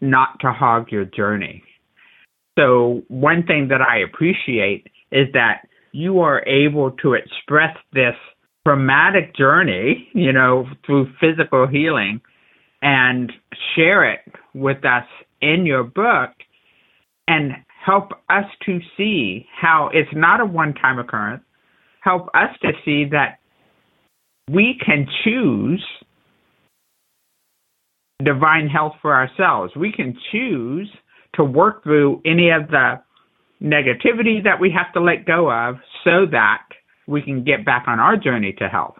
not 0.00 0.38
to 0.40 0.52
hog 0.52 0.92
your 0.92 1.04
journey. 1.04 1.64
So, 2.56 3.02
one 3.08 3.44
thing 3.44 3.68
that 3.68 3.80
I 3.80 3.98
appreciate 3.98 4.86
is 5.10 5.26
that 5.32 5.66
you 5.92 6.20
are 6.20 6.46
able 6.46 6.92
to 7.02 7.14
express 7.14 7.76
this 7.92 8.14
traumatic 8.64 9.34
journey, 9.34 10.08
you 10.12 10.32
know, 10.32 10.66
through 10.86 11.12
physical 11.20 11.66
healing 11.66 12.20
and 12.82 13.32
share 13.74 14.10
it 14.10 14.20
with 14.54 14.84
us 14.84 15.06
in 15.40 15.66
your 15.66 15.82
book 15.82 16.30
and 17.30 17.52
help 17.86 18.10
us 18.28 18.44
to 18.66 18.80
see 18.96 19.46
how 19.58 19.88
it's 19.94 20.10
not 20.12 20.40
a 20.40 20.44
one 20.44 20.74
time 20.74 20.98
occurrence, 20.98 21.44
help 22.00 22.26
us 22.34 22.50
to 22.60 22.72
see 22.84 23.04
that 23.12 23.38
we 24.50 24.76
can 24.84 25.06
choose 25.22 25.84
divine 28.24 28.66
health 28.66 28.94
for 29.00 29.14
ourselves. 29.14 29.72
We 29.76 29.92
can 29.92 30.16
choose 30.32 30.90
to 31.34 31.44
work 31.44 31.84
through 31.84 32.20
any 32.26 32.50
of 32.50 32.68
the 32.68 33.00
negativity 33.62 34.42
that 34.42 34.60
we 34.60 34.74
have 34.76 34.92
to 34.94 35.00
let 35.00 35.24
go 35.24 35.52
of 35.52 35.76
so 36.02 36.26
that 36.32 36.64
we 37.06 37.22
can 37.22 37.44
get 37.44 37.64
back 37.64 37.84
on 37.86 38.00
our 38.00 38.16
journey 38.16 38.52
to 38.58 38.68
health. 38.68 38.96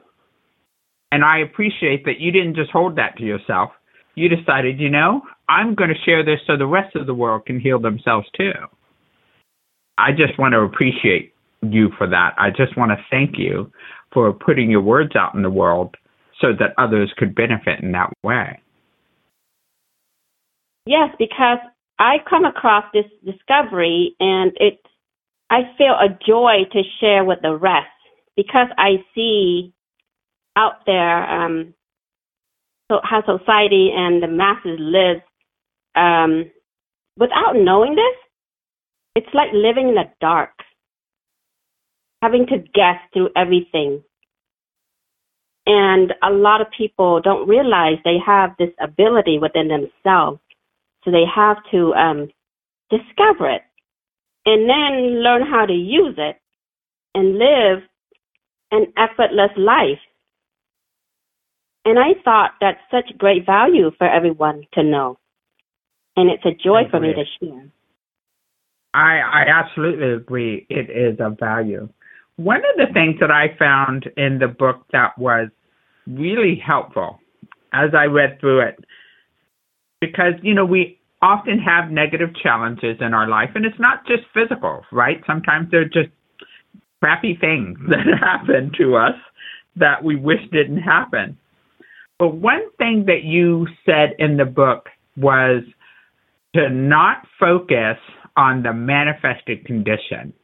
And 1.10 1.24
I 1.24 1.38
appreciate 1.38 2.04
that 2.04 2.20
you 2.20 2.30
didn't 2.30 2.54
just 2.54 2.70
hold 2.70 2.96
that 2.96 3.16
to 3.16 3.24
yourself. 3.24 3.70
You 4.14 4.28
decided, 4.28 4.80
you 4.80 4.90
know, 4.90 5.22
I'm 5.48 5.74
going 5.74 5.90
to 5.90 6.04
share 6.04 6.24
this 6.24 6.40
so 6.46 6.56
the 6.56 6.66
rest 6.66 6.96
of 6.96 7.06
the 7.06 7.14
world 7.14 7.46
can 7.46 7.60
heal 7.60 7.80
themselves 7.80 8.26
too. 8.36 8.52
I 9.98 10.12
just 10.12 10.38
want 10.38 10.52
to 10.52 10.60
appreciate 10.60 11.34
you 11.62 11.90
for 11.98 12.06
that. 12.08 12.34
I 12.38 12.50
just 12.50 12.76
want 12.76 12.90
to 12.90 12.96
thank 13.10 13.38
you 13.38 13.70
for 14.12 14.32
putting 14.32 14.70
your 14.70 14.80
words 14.80 15.14
out 15.14 15.34
in 15.34 15.42
the 15.42 15.50
world 15.50 15.96
so 16.40 16.48
that 16.58 16.74
others 16.78 17.12
could 17.16 17.34
benefit 17.34 17.80
in 17.82 17.92
that 17.92 18.10
way. 18.22 18.60
Yes, 20.86 21.10
because 21.18 21.58
I 21.98 22.16
come 22.28 22.44
across 22.44 22.84
this 22.94 23.04
discovery 23.24 24.16
and 24.18 24.52
it 24.56 24.80
I 25.50 25.62
feel 25.76 25.94
a 25.94 26.08
joy 26.26 26.64
to 26.72 26.82
share 27.00 27.24
with 27.24 27.40
the 27.42 27.56
rest 27.56 27.88
because 28.36 28.68
I 28.78 29.04
see 29.14 29.74
out 30.56 30.86
there 30.86 31.28
um, 31.28 31.74
so 32.90 32.98
how 33.04 33.22
society 33.22 33.90
and 33.94 34.20
the 34.20 34.26
masses 34.26 34.78
live 34.80 35.22
um, 35.94 36.50
without 37.16 37.54
knowing 37.54 37.94
this. 37.94 38.16
It's 39.14 39.34
like 39.34 39.50
living 39.52 39.90
in 39.90 39.94
the 39.94 40.10
dark, 40.20 40.50
having 42.20 42.46
to 42.46 42.58
guess 42.58 42.98
through 43.12 43.30
everything. 43.36 44.02
And 45.66 46.12
a 46.22 46.30
lot 46.30 46.60
of 46.60 46.66
people 46.76 47.20
don't 47.20 47.48
realize 47.48 47.98
they 48.04 48.18
have 48.24 48.50
this 48.58 48.70
ability 48.82 49.38
within 49.38 49.68
themselves. 49.68 50.40
So 51.04 51.12
they 51.12 51.24
have 51.32 51.58
to 51.70 51.94
um, 51.94 52.28
discover 52.90 53.50
it 53.50 53.62
and 54.46 54.68
then 54.68 55.22
learn 55.22 55.42
how 55.42 55.66
to 55.66 55.72
use 55.72 56.14
it 56.18 56.36
and 57.14 57.38
live 57.38 57.82
an 58.72 58.92
effortless 58.96 59.50
life. 59.56 60.00
And 61.84 61.98
I 61.98 62.20
thought 62.22 62.52
that's 62.60 62.80
such 62.90 63.16
great 63.16 63.46
value 63.46 63.90
for 63.96 64.08
everyone 64.08 64.64
to 64.74 64.82
know. 64.82 65.18
And 66.16 66.30
it's 66.30 66.44
a 66.44 66.52
joy 66.52 66.82
for 66.90 67.00
me 67.00 67.14
to 67.14 67.24
share. 67.40 67.70
I, 68.92 69.20
I 69.20 69.44
absolutely 69.48 70.12
agree. 70.12 70.66
It 70.68 70.90
is 70.90 71.18
of 71.20 71.38
value. 71.38 71.88
One 72.36 72.58
of 72.58 72.76
the 72.76 72.92
things 72.92 73.16
that 73.20 73.30
I 73.30 73.56
found 73.58 74.10
in 74.16 74.38
the 74.38 74.48
book 74.48 74.86
that 74.92 75.16
was 75.18 75.48
really 76.06 76.60
helpful 76.64 77.18
as 77.72 77.90
I 77.96 78.04
read 78.04 78.40
through 78.40 78.60
it, 78.60 78.84
because, 80.00 80.34
you 80.42 80.54
know, 80.54 80.64
we 80.64 80.98
often 81.22 81.58
have 81.58 81.90
negative 81.90 82.30
challenges 82.42 82.96
in 83.00 83.14
our 83.14 83.28
life, 83.28 83.50
and 83.54 83.64
it's 83.64 83.78
not 83.78 84.06
just 84.06 84.22
physical, 84.34 84.82
right? 84.90 85.22
Sometimes 85.26 85.70
they're 85.70 85.84
just 85.84 86.08
crappy 87.00 87.36
things 87.40 87.78
that 87.88 88.06
happen 88.18 88.72
to 88.78 88.96
us 88.96 89.14
that 89.76 90.02
we 90.02 90.16
wish 90.16 90.40
didn't 90.50 90.78
happen. 90.78 91.38
But 92.20 92.36
one 92.36 92.70
thing 92.76 93.06
that 93.06 93.24
you 93.24 93.66
said 93.86 94.14
in 94.18 94.36
the 94.36 94.44
book 94.44 94.90
was 95.16 95.62
to 96.54 96.68
not 96.68 97.26
focus 97.40 97.96
on 98.36 98.62
the 98.62 98.74
manifested 98.74 99.64
condition. 99.64 100.34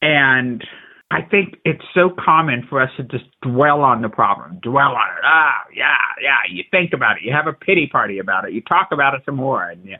And 0.00 0.64
I 1.10 1.22
think 1.22 1.56
it's 1.64 1.82
so 1.92 2.10
common 2.24 2.64
for 2.70 2.80
us 2.80 2.90
to 2.98 3.02
just 3.02 3.24
dwell 3.42 3.80
on 3.80 4.00
the 4.00 4.08
problem, 4.08 4.60
dwell 4.62 4.92
on 4.92 5.08
it. 5.08 5.24
Ah, 5.24 5.58
yeah, 5.74 5.96
yeah. 6.22 6.38
You 6.48 6.62
think 6.70 6.92
about 6.92 7.16
it. 7.16 7.24
You 7.24 7.32
have 7.32 7.48
a 7.48 7.52
pity 7.52 7.88
party 7.90 8.20
about 8.20 8.46
it. 8.46 8.52
You 8.52 8.62
talk 8.62 8.88
about 8.92 9.14
it 9.14 9.22
some 9.26 9.36
more, 9.36 9.68
and 9.68 9.84
you, 9.84 9.96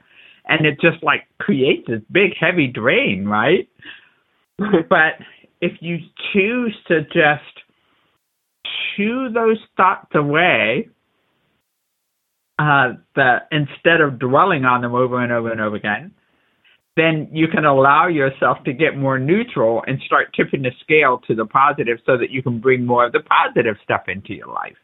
and 0.46 0.64
it 0.64 0.80
just 0.80 1.02
like 1.02 1.26
creates 1.38 1.88
this 1.88 2.00
big 2.12 2.30
heavy 2.38 2.68
drain, 2.68 3.26
right? 3.26 3.68
but 4.58 5.14
if 5.60 5.72
you 5.80 5.98
choose 6.32 6.76
to 6.88 7.02
just 7.02 7.61
shoo 8.96 9.28
those 9.32 9.58
thoughts 9.76 10.10
away, 10.14 10.88
uh, 12.58 12.92
the 13.14 13.38
instead 13.50 14.00
of 14.00 14.18
dwelling 14.18 14.64
on 14.64 14.82
them 14.82 14.94
over 14.94 15.22
and 15.22 15.32
over 15.32 15.50
and 15.50 15.60
over 15.60 15.76
again, 15.76 16.12
then 16.96 17.28
you 17.32 17.48
can 17.48 17.64
allow 17.64 18.06
yourself 18.06 18.58
to 18.64 18.72
get 18.72 18.96
more 18.96 19.18
neutral 19.18 19.82
and 19.86 19.98
start 20.04 20.34
tipping 20.34 20.62
the 20.62 20.70
scale 20.82 21.20
to 21.26 21.34
the 21.34 21.46
positive 21.46 21.98
so 22.04 22.18
that 22.18 22.30
you 22.30 22.42
can 22.42 22.60
bring 22.60 22.84
more 22.84 23.06
of 23.06 23.12
the 23.12 23.20
positive 23.20 23.76
stuff 23.82 24.02
into 24.08 24.34
your 24.34 24.48
life. 24.48 24.76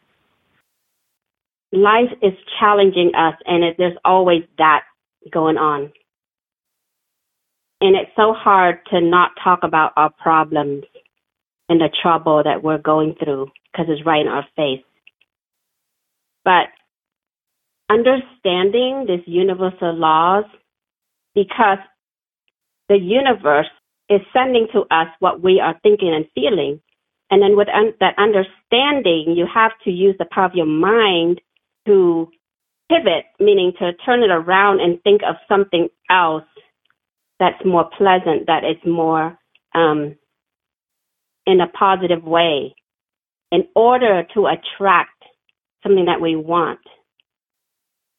Life 1.71 2.11
is 2.23 2.33
challenging 2.59 3.13
us, 3.15 3.35
and 3.45 3.63
it, 3.63 3.77
there's 3.77 3.99
always 4.05 4.43
that 4.57 4.85
going 5.31 5.59
on. 5.59 5.93
And 7.81 7.95
it's 7.95 8.11
so 8.17 8.33
hard 8.33 8.79
to 8.91 9.01
not 9.01 9.33
talk 9.45 9.61
about 9.63 9.93
our 9.97 10.11
problems 10.11 10.85
and 11.69 11.81
the 11.81 11.91
trouble 12.03 12.43
that 12.43 12.63
we're 12.63 12.79
going 12.79 13.15
through 13.23 13.49
because 13.73 13.87
it's 13.89 14.07
right 14.07 14.23
in 14.23 14.29
our 14.29 14.47
face. 14.57 14.85
But 16.45 16.69
understanding 17.91 19.07
these 19.07 19.27
universal 19.27 19.95
laws, 19.95 20.45
because 21.35 21.79
the 22.89 22.99
universe 22.99 23.67
is 24.09 24.21
sending 24.33 24.69
to 24.73 24.81
us 24.91 25.09
what 25.21 25.43
we 25.43 25.61
are 25.61 25.79
thinking 25.83 26.15
and 26.15 26.27
feeling. 26.35 26.81
And 27.31 27.43
then 27.43 27.57
with 27.57 27.69
un- 27.69 27.95
that 28.01 28.15
understanding, 28.19 29.35
you 29.37 29.47
have 29.53 29.73
to 29.85 29.91
use 29.91 30.17
the 30.19 30.27
power 30.31 30.47
of 30.47 30.55
your 30.55 30.67
mind 30.67 31.41
to 31.87 32.29
pivot, 32.91 33.27
meaning 33.39 33.73
to 33.79 33.93
turn 34.07 34.23
it 34.23 34.31
around 34.31 34.81
and 34.81 35.03
think 35.03 35.23
of 35.29 35.37
something 35.49 35.89
else 36.11 36.45
that's 37.39 37.65
more 37.65 37.89
pleasant, 37.97 38.47
that 38.47 38.65
is 38.65 38.77
more 38.87 39.39
um, 39.75 40.17
in 41.47 41.61
a 41.61 41.69
positive 41.69 42.25
way, 42.25 42.75
in 43.51 43.67
order 43.75 44.25
to 44.35 44.47
attract 44.47 45.23
something 45.83 46.07
that 46.07 46.21
we 46.21 46.37
want. 46.37 46.81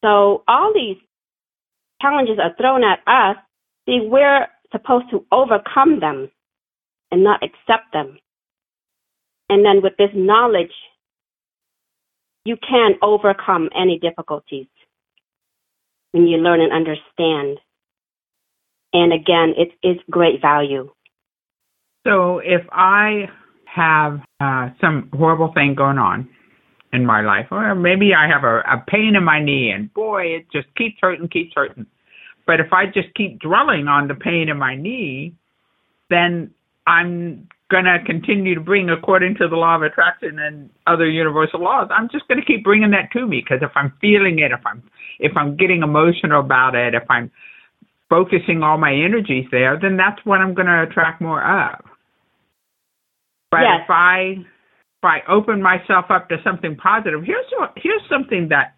So 0.03 0.43
all 0.47 0.71
these 0.73 0.97
challenges 2.01 2.39
are 2.41 2.55
thrown 2.55 2.83
at 2.83 2.99
us. 3.05 3.37
See, 3.85 3.99
we're 4.01 4.47
supposed 4.71 5.05
to 5.11 5.25
overcome 5.31 5.99
them 5.99 6.31
and 7.11 7.23
not 7.23 7.43
accept 7.43 7.91
them. 7.93 8.17
And 9.49 9.65
then 9.65 9.81
with 9.81 9.93
this 9.97 10.11
knowledge, 10.13 10.71
you 12.45 12.55
can 12.57 12.93
overcome 13.01 13.69
any 13.75 13.99
difficulties 13.99 14.67
when 16.11 16.27
you 16.27 16.37
learn 16.37 16.61
and 16.61 16.71
understand. 16.71 17.59
And 18.93 19.13
again, 19.13 19.53
it 19.57 19.71
is 19.87 19.97
great 20.09 20.41
value. 20.41 20.89
So 22.07 22.39
if 22.39 22.61
I 22.71 23.29
have 23.79 24.19
uh, 24.41 24.69
some 24.81 25.09
horrible 25.13 25.51
thing 25.53 25.73
going 25.75 25.97
on 25.97 26.27
in 26.91 27.05
my 27.05 27.21
life, 27.21 27.47
or 27.51 27.75
maybe 27.75 28.13
I 28.13 28.27
have 28.27 28.43
a, 28.43 28.59
a 28.59 28.83
pain 28.87 29.15
in 29.15 29.23
my 29.23 29.41
knee, 29.43 29.71
and 29.71 29.93
boy, 29.93 30.23
it 30.23 30.47
just 30.51 30.67
keeps 30.75 30.97
hurting, 31.01 31.29
keeps 31.29 31.53
hurting. 31.55 31.85
But 32.45 32.59
if 32.59 32.73
I 32.73 32.87
just 32.87 33.13
keep 33.15 33.39
dwelling 33.39 33.87
on 33.87 34.07
the 34.07 34.15
pain 34.15 34.49
in 34.49 34.57
my 34.57 34.75
knee, 34.75 35.35
then 36.09 36.51
I'm 36.87 37.47
going 37.69 37.85
to 37.85 37.99
continue 38.05 38.55
to 38.55 38.61
bring, 38.61 38.89
according 38.89 39.35
to 39.35 39.47
the 39.47 39.55
law 39.55 39.75
of 39.75 39.83
attraction 39.83 40.39
and 40.39 40.69
other 40.87 41.07
universal 41.07 41.61
laws, 41.61 41.87
I'm 41.91 42.09
just 42.09 42.27
going 42.27 42.39
to 42.39 42.45
keep 42.45 42.63
bringing 42.63 42.91
that 42.91 43.11
to 43.13 43.27
me 43.27 43.41
because 43.41 43.61
if 43.61 43.71
I'm 43.75 43.93
feeling 44.01 44.39
it, 44.39 44.51
if 44.51 44.65
I'm 44.65 44.83
if 45.19 45.33
I'm 45.35 45.55
getting 45.55 45.83
emotional 45.83 46.39
about 46.39 46.73
it, 46.75 46.95
if 46.95 47.03
I'm 47.09 47.29
focusing 48.09 48.63
all 48.63 48.77
my 48.77 48.93
energies 48.93 49.45
there, 49.51 49.77
then 49.79 49.97
that's 49.97 50.19
what 50.25 50.39
I'm 50.39 50.55
going 50.55 50.65
to 50.67 50.83
attract 50.83 51.21
more 51.21 51.43
of. 51.43 51.88
But 53.51 53.61
yes. 53.61 53.81
if 53.83 53.89
I 53.89 54.35
if 54.39 55.03
I 55.03 55.19
open 55.29 55.61
myself 55.61 56.05
up 56.09 56.29
to 56.29 56.37
something 56.43 56.75
positive, 56.75 57.23
here's 57.23 57.45
what, 57.57 57.73
here's 57.77 58.01
something 58.09 58.49
that 58.49 58.75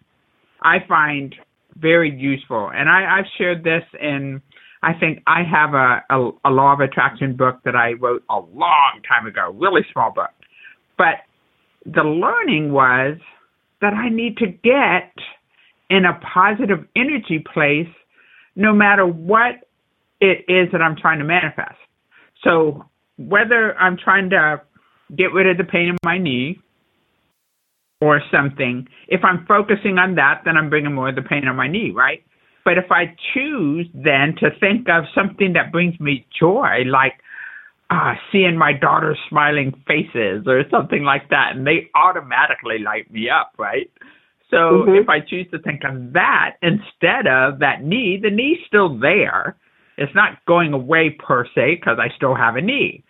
I 0.62 0.76
find 0.86 1.34
very 1.76 2.14
useful, 2.14 2.70
and 2.72 2.88
I, 2.88 3.18
I've 3.18 3.26
shared 3.38 3.64
this 3.64 3.82
in 4.00 4.40
I 4.82 4.92
think 4.94 5.22
I 5.26 5.42
have 5.44 5.74
a, 5.74 6.02
a, 6.10 6.30
a 6.44 6.50
law 6.50 6.72
of 6.72 6.80
attraction 6.80 7.36
book 7.36 7.60
that 7.64 7.76
I 7.76 7.92
wrote 7.92 8.24
a 8.28 8.40
long 8.40 9.00
time 9.08 9.26
ago, 9.26 9.52
really 9.54 9.82
small 9.92 10.10
book. 10.12 10.30
But 10.98 11.22
the 11.86 12.02
learning 12.02 12.72
was 12.72 13.18
that 13.80 13.94
I 13.94 14.08
need 14.08 14.38
to 14.38 14.46
get 14.46 15.12
in 15.88 16.04
a 16.04 16.18
positive 16.34 16.86
energy 16.96 17.44
place 17.52 17.88
no 18.56 18.72
matter 18.72 19.06
what 19.06 19.68
it 20.20 20.44
is 20.48 20.70
that 20.72 20.82
I'm 20.82 20.96
trying 20.96 21.18
to 21.18 21.24
manifest. 21.24 21.78
So 22.44 22.84
whether 23.28 23.76
I'm 23.78 23.96
trying 23.96 24.30
to 24.30 24.62
get 25.16 25.32
rid 25.32 25.46
of 25.46 25.56
the 25.58 25.64
pain 25.64 25.88
in 25.88 25.96
my 26.04 26.18
knee 26.18 26.58
or 28.00 28.20
something, 28.30 28.88
if 29.08 29.20
I'm 29.24 29.46
focusing 29.46 29.98
on 29.98 30.16
that, 30.16 30.42
then 30.44 30.56
I'm 30.56 30.70
bringing 30.70 30.94
more 30.94 31.10
of 31.10 31.14
the 31.14 31.22
pain 31.22 31.46
on 31.46 31.56
my 31.56 31.68
knee, 31.68 31.92
right? 31.94 32.22
But 32.64 32.78
if 32.78 32.90
I 32.90 33.14
choose 33.34 33.88
then 33.94 34.36
to 34.40 34.50
think 34.60 34.88
of 34.88 35.04
something 35.14 35.52
that 35.54 35.72
brings 35.72 35.98
me 35.98 36.26
joy, 36.38 36.82
like 36.86 37.14
uh, 37.90 38.14
seeing 38.30 38.56
my 38.56 38.72
daughter's 38.72 39.18
smiling 39.28 39.72
faces 39.86 40.46
or 40.46 40.62
something 40.70 41.02
like 41.02 41.28
that, 41.30 41.52
and 41.54 41.66
they 41.66 41.90
automatically 41.94 42.78
light 42.78 43.10
me 43.12 43.28
up, 43.28 43.52
right? 43.58 43.90
So 44.50 44.56
mm-hmm. 44.56 44.94
if 44.96 45.08
I 45.08 45.20
choose 45.20 45.46
to 45.50 45.58
think 45.58 45.82
of 45.84 46.12
that 46.12 46.56
instead 46.62 47.26
of 47.26 47.58
that 47.60 47.82
knee, 47.82 48.18
the 48.22 48.30
knee's 48.30 48.58
still 48.66 48.98
there. 48.98 49.56
It's 49.96 50.14
not 50.14 50.44
going 50.46 50.72
away 50.72 51.10
per 51.10 51.46
se 51.54 51.76
because 51.76 51.98
I 52.00 52.14
still 52.16 52.34
have 52.34 52.56
a 52.56 52.60
knee. 52.60 53.04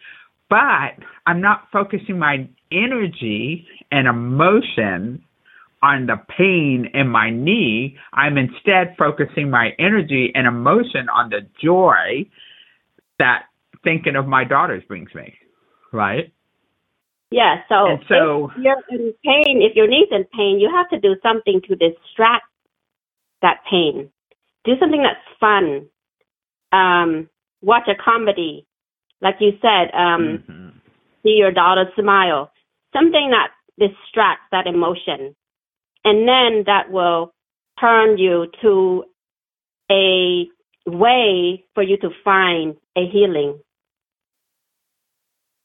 But 0.51 0.99
I'm 1.27 1.41
not 1.41 1.69
focusing 1.73 2.19
my 2.19 2.49
energy 2.71 3.67
and 3.91 4.07
emotion 4.07 5.25
on 5.83 6.07
the 6.07 6.17
pain 6.37 6.91
in 6.95 7.09
my 7.09 7.31
knee. 7.31 7.97
I'm 8.13 8.37
instead 8.39 8.95
focusing 8.99 9.51
my 9.51 9.71
energy 9.79 10.31
and 10.35 10.47
emotion 10.47 11.09
on 11.09 11.31
the 11.31 11.41
joy 11.63 12.27
that 13.19 13.45
thinking 13.83 14.17
of 14.17 14.27
my 14.27 14.45
daughters 14.45 14.83
brings 14.87 15.15
me. 15.15 15.35
Right? 15.93 16.33
Yeah, 17.31 17.63
so, 17.69 17.87
and 17.87 18.05
so 18.09 18.51
if 18.55 18.63
you're 18.63 18.77
in 18.91 19.15
pain, 19.25 19.63
if 19.63 19.75
your 19.75 19.89
knee's 19.89 20.09
in 20.11 20.25
pain, 20.37 20.61
you 20.61 20.71
have 20.71 20.89
to 20.91 21.01
do 21.01 21.17
something 21.23 21.63
to 21.67 21.77
distract 21.77 22.45
that 23.41 23.61
pain. 23.69 24.11
Do 24.65 24.73
something 24.79 25.03
that's 25.03 25.39
fun. 25.41 25.89
Um, 26.73 27.29
watch 27.61 27.89
a 27.89 27.95
comedy, 27.95 28.67
like 29.21 29.37
you 29.41 29.53
said. 29.61 29.95
Um, 29.95 30.45
mm-hmm. 30.49 30.69
See 31.23 31.37
your 31.39 31.53
daughter 31.53 31.85
smile. 31.99 32.51
Something 32.93 33.31
that 33.31 33.51
distracts 33.79 34.47
that 34.51 34.67
emotion 34.67 35.35
and 36.05 36.29
then 36.29 36.65
that 36.67 36.91
will 36.91 37.33
turn 37.81 38.19
you 38.19 38.47
to 38.63 39.05
a 39.91 40.49
way 40.87 41.65
for 41.75 41.83
you 41.83 41.97
to 41.99 42.11
find 42.25 42.77
a 42.97 43.09
healing. 43.11 43.59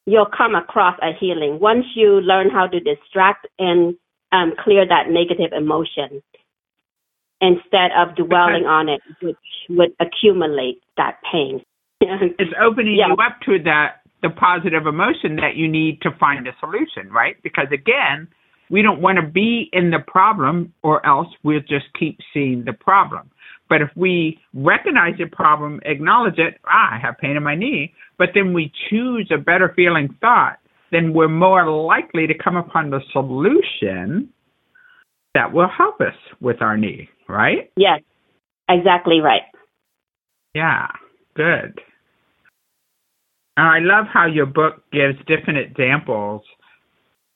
You'll 0.05 0.29
come 0.37 0.55
across 0.55 0.97
a 1.01 1.11
healing 1.19 1.59
once 1.59 1.85
you 1.95 2.21
learn 2.21 2.49
how 2.49 2.67
to 2.67 2.79
distract 2.79 3.47
and 3.59 3.95
um, 4.31 4.53
clear 4.63 4.87
that 4.87 5.09
negative 5.09 5.51
emotion 5.55 6.21
instead 7.41 7.91
of 7.97 8.15
dwelling 8.15 8.65
on 8.65 8.89
it, 8.89 9.01
which 9.21 9.37
would 9.69 9.91
accumulate 9.99 10.81
that 10.97 11.17
pain. 11.31 11.61
it's 12.01 12.53
opening 12.61 12.97
yeah. 12.97 13.07
you 13.07 13.13
up 13.13 13.39
to 13.45 13.61
that 13.63 14.01
the 14.23 14.29
positive 14.29 14.87
emotion 14.87 15.35
that 15.35 15.55
you 15.55 15.67
need 15.67 16.01
to 16.01 16.09
find 16.19 16.47
a 16.47 16.51
solution, 16.59 17.11
right? 17.11 17.35
Because 17.43 17.67
again, 17.71 18.27
we 18.69 18.81
don't 18.81 19.01
want 19.01 19.17
to 19.17 19.27
be 19.27 19.69
in 19.71 19.91
the 19.91 19.99
problem 20.05 20.73
or 20.83 21.05
else 21.05 21.27
we'll 21.43 21.59
just 21.59 21.85
keep 21.97 22.17
seeing 22.33 22.65
the 22.65 22.73
problem. 22.73 23.29
But 23.69 23.81
if 23.81 23.89
we 23.95 24.39
recognize 24.53 25.15
the 25.17 25.25
problem, 25.25 25.81
acknowledge 25.85 26.39
it, 26.39 26.59
ah, 26.65 26.95
I 26.95 26.99
have 26.99 27.17
pain 27.17 27.35
in 27.35 27.43
my 27.43 27.55
knee, 27.55 27.93
but 28.17 28.29
then 28.33 28.53
we 28.53 28.71
choose 28.89 29.29
a 29.31 29.37
better 29.37 29.73
feeling 29.75 30.15
thought, 30.21 30.57
then 30.91 31.13
we're 31.13 31.27
more 31.27 31.69
likely 31.69 32.27
to 32.27 32.33
come 32.33 32.55
upon 32.55 32.89
the 32.89 33.01
solution 33.11 34.29
that 35.37 35.53
will 35.53 35.69
help 35.69 36.01
us 36.01 36.15
with 36.41 36.63
our 36.63 36.75
knee, 36.75 37.07
right? 37.29 37.71
Yes, 37.77 38.01
exactly 38.67 39.19
right. 39.19 39.43
Yeah, 40.55 40.87
good. 41.35 41.79
And 43.55 43.67
I 43.67 43.77
love 43.81 44.07
how 44.11 44.25
your 44.25 44.47
book 44.47 44.81
gives 44.91 45.15
different 45.27 45.59
examples 45.59 46.41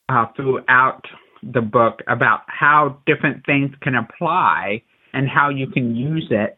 uh, 0.10 0.26
throughout 0.36 1.02
the 1.44 1.62
book 1.62 2.00
about 2.08 2.40
how 2.48 2.98
different 3.06 3.46
things 3.46 3.70
can 3.84 3.94
apply 3.94 4.82
and 5.14 5.30
how 5.30 5.50
you 5.50 5.68
can 5.68 5.96
use 5.96 6.28
it 6.32 6.56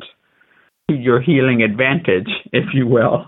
to 0.89 0.95
your 0.95 1.21
healing 1.21 1.61
advantage, 1.61 2.29
if 2.53 2.65
you 2.73 2.87
will. 2.87 3.25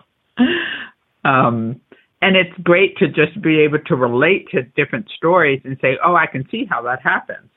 Um, 1.25 1.82
and 2.21 2.38
it's 2.38 2.58
great 2.63 2.95
to 2.97 3.08
just 3.08 3.41
be 3.41 3.60
able 3.60 3.80
to 3.88 3.95
relate 3.95 4.47
to 4.51 4.63
different 4.63 5.10
stories 5.17 5.60
and 5.65 5.78
say, 5.82 5.97
oh, 6.04 6.15
I 6.15 6.28
can 6.28 6.47
see 6.49 6.63
how 6.69 6.82
that 6.84 7.01
happens. 7.01 7.49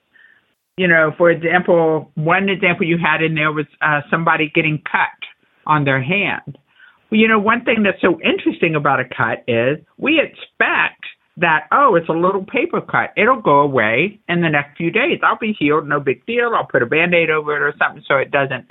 You 0.79 0.87
know, 0.87 1.13
for 1.19 1.29
example, 1.29 2.13
one 2.15 2.49
example 2.49 2.87
you 2.87 2.99
had 2.99 3.21
in 3.21 3.35
there 3.35 3.51
was 3.51 3.67
uh, 3.83 4.03
somebody 4.09 4.51
getting 4.55 4.81
cut 4.91 5.19
on 5.67 5.85
their 5.85 6.01
hand. 6.01 6.57
Well, 7.11 7.21
you 7.21 7.27
know, 7.27 7.41
one 7.41 7.65
thing 7.65 7.83
that's 7.83 8.01
so 8.01 8.21
interesting 8.23 8.77
about 8.77 9.01
a 9.01 9.05
cut 9.05 9.43
is 9.49 9.79
we 9.97 10.21
expect 10.21 11.03
that, 11.37 11.67
oh, 11.73 11.97
it's 11.97 12.09
a 12.09 12.13
little 12.13 12.45
paper 12.45 12.81
cut. 12.81 13.13
It'll 13.17 13.43
go 13.43 13.59
away 13.59 14.21
in 14.29 14.41
the 14.41 14.49
next 14.49 14.77
few 14.77 14.93
days. 14.93 15.19
I'll 15.25 15.37
be 15.37 15.53
healed, 15.59 15.89
no 15.89 15.99
big 15.99 16.25
deal. 16.27 16.53
I'll 16.55 16.67
put 16.67 16.83
a 16.83 16.87
band 16.87 17.13
aid 17.13 17.29
over 17.29 17.57
it 17.57 17.63
or 17.63 17.75
something 17.77 18.05
so 18.07 18.15
it 18.15 18.31
doesn't, 18.31 18.71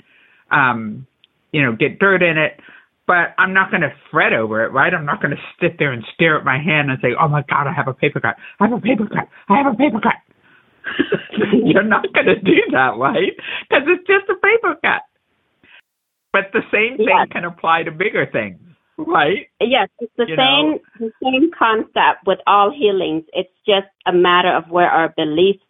um, 0.50 1.06
you 1.52 1.62
know, 1.62 1.76
get 1.76 1.98
dirt 1.98 2.22
in 2.22 2.38
it. 2.38 2.58
But 3.06 3.34
I'm 3.36 3.52
not 3.52 3.70
going 3.70 3.82
to 3.82 3.92
fret 4.10 4.32
over 4.32 4.64
it, 4.64 4.72
right? 4.72 4.94
I'm 4.94 5.04
not 5.04 5.20
going 5.20 5.36
to 5.36 5.42
sit 5.60 5.78
there 5.78 5.92
and 5.92 6.02
stare 6.14 6.38
at 6.38 6.44
my 6.44 6.58
hand 6.58 6.90
and 6.90 6.98
say, 7.02 7.08
oh 7.20 7.28
my 7.28 7.42
God, 7.50 7.66
I 7.66 7.72
have 7.72 7.88
a 7.88 7.94
paper 7.94 8.20
cut. 8.20 8.36
I 8.60 8.68
have 8.68 8.78
a 8.78 8.80
paper 8.80 9.06
cut. 9.06 9.28
I 9.50 9.58
have 9.58 9.74
a 9.74 9.76
paper 9.76 10.00
cut. 10.00 10.14
You're 11.64 11.82
not 11.82 12.12
going 12.12 12.26
to 12.26 12.40
do 12.40 12.60
that, 12.72 12.96
right? 12.96 13.32
Because 13.68 13.84
it's 13.86 14.06
just 14.06 14.28
a 14.28 14.34
paper 14.34 14.76
cut. 14.82 15.02
But 16.32 16.52
the 16.52 16.62
same 16.72 16.98
thing 16.98 17.26
can 17.32 17.44
apply 17.44 17.84
to 17.84 17.90
bigger 17.90 18.26
things 18.30 18.58
right? 18.98 19.46
Yes, 19.60 19.88
it's 20.00 20.12
the 20.16 20.26
you 20.26 20.36
same 20.36 20.72
know? 20.72 20.78
the 20.98 21.12
same 21.22 21.50
concept 21.56 22.26
with 22.26 22.38
all 22.46 22.70
healings. 22.70 23.24
It's 23.32 23.52
just 23.66 23.86
a 24.06 24.12
matter 24.12 24.54
of 24.54 24.70
where 24.70 24.90
our 24.90 25.12
beliefs 25.16 25.62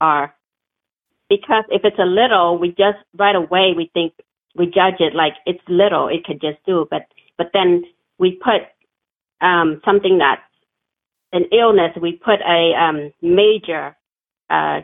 are. 0.00 0.34
Because 1.28 1.64
if 1.70 1.82
it's 1.84 1.98
a 1.98 2.06
little, 2.06 2.58
we 2.58 2.68
just 2.68 2.98
right 3.16 3.34
away 3.34 3.72
we 3.76 3.90
think 3.92 4.12
we 4.54 4.66
judge 4.66 5.00
it 5.00 5.14
like 5.14 5.34
it's 5.46 5.62
little, 5.68 6.08
it 6.08 6.24
could 6.24 6.40
just 6.40 6.64
do. 6.66 6.86
But 6.90 7.06
but 7.36 7.50
then 7.52 7.84
we 8.18 8.32
put 8.42 8.62
um, 9.44 9.80
something 9.84 10.18
that's 10.18 10.42
an 11.32 11.46
illness, 11.52 11.96
we 12.00 12.12
put 12.12 12.40
a 12.46 12.72
um, 12.78 13.12
major 13.22 13.96
uh, 14.52 14.80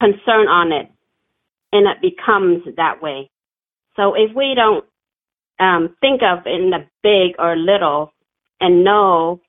concern 0.00 0.46
on 0.46 0.72
it, 0.72 0.90
and 1.72 1.86
it 1.88 2.00
becomes 2.02 2.62
that 2.76 3.02
way. 3.02 3.30
So 3.96 4.14
if 4.14 4.34
we 4.34 4.54
don't 4.54 4.84
um, 5.58 5.96
think 6.00 6.22
of 6.22 6.46
in 6.46 6.70
the 6.70 6.86
big 7.02 7.34
or 7.38 7.56
little 7.56 8.12
and 8.60 8.84
know 8.84 9.40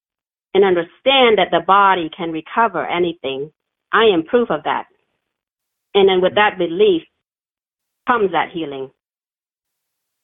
and 0.53 0.63
understand 0.63 1.37
that 1.37 1.51
the 1.51 1.59
body 1.65 2.09
can 2.15 2.31
recover 2.31 2.87
anything, 2.87 3.51
I 3.91 4.05
am 4.05 4.23
proof 4.23 4.49
of 4.49 4.63
that. 4.63 4.87
And 5.93 6.09
then 6.09 6.21
with 6.21 6.35
that 6.35 6.57
belief 6.57 7.03
comes 8.07 8.31
that 8.31 8.49
healing. 8.51 8.89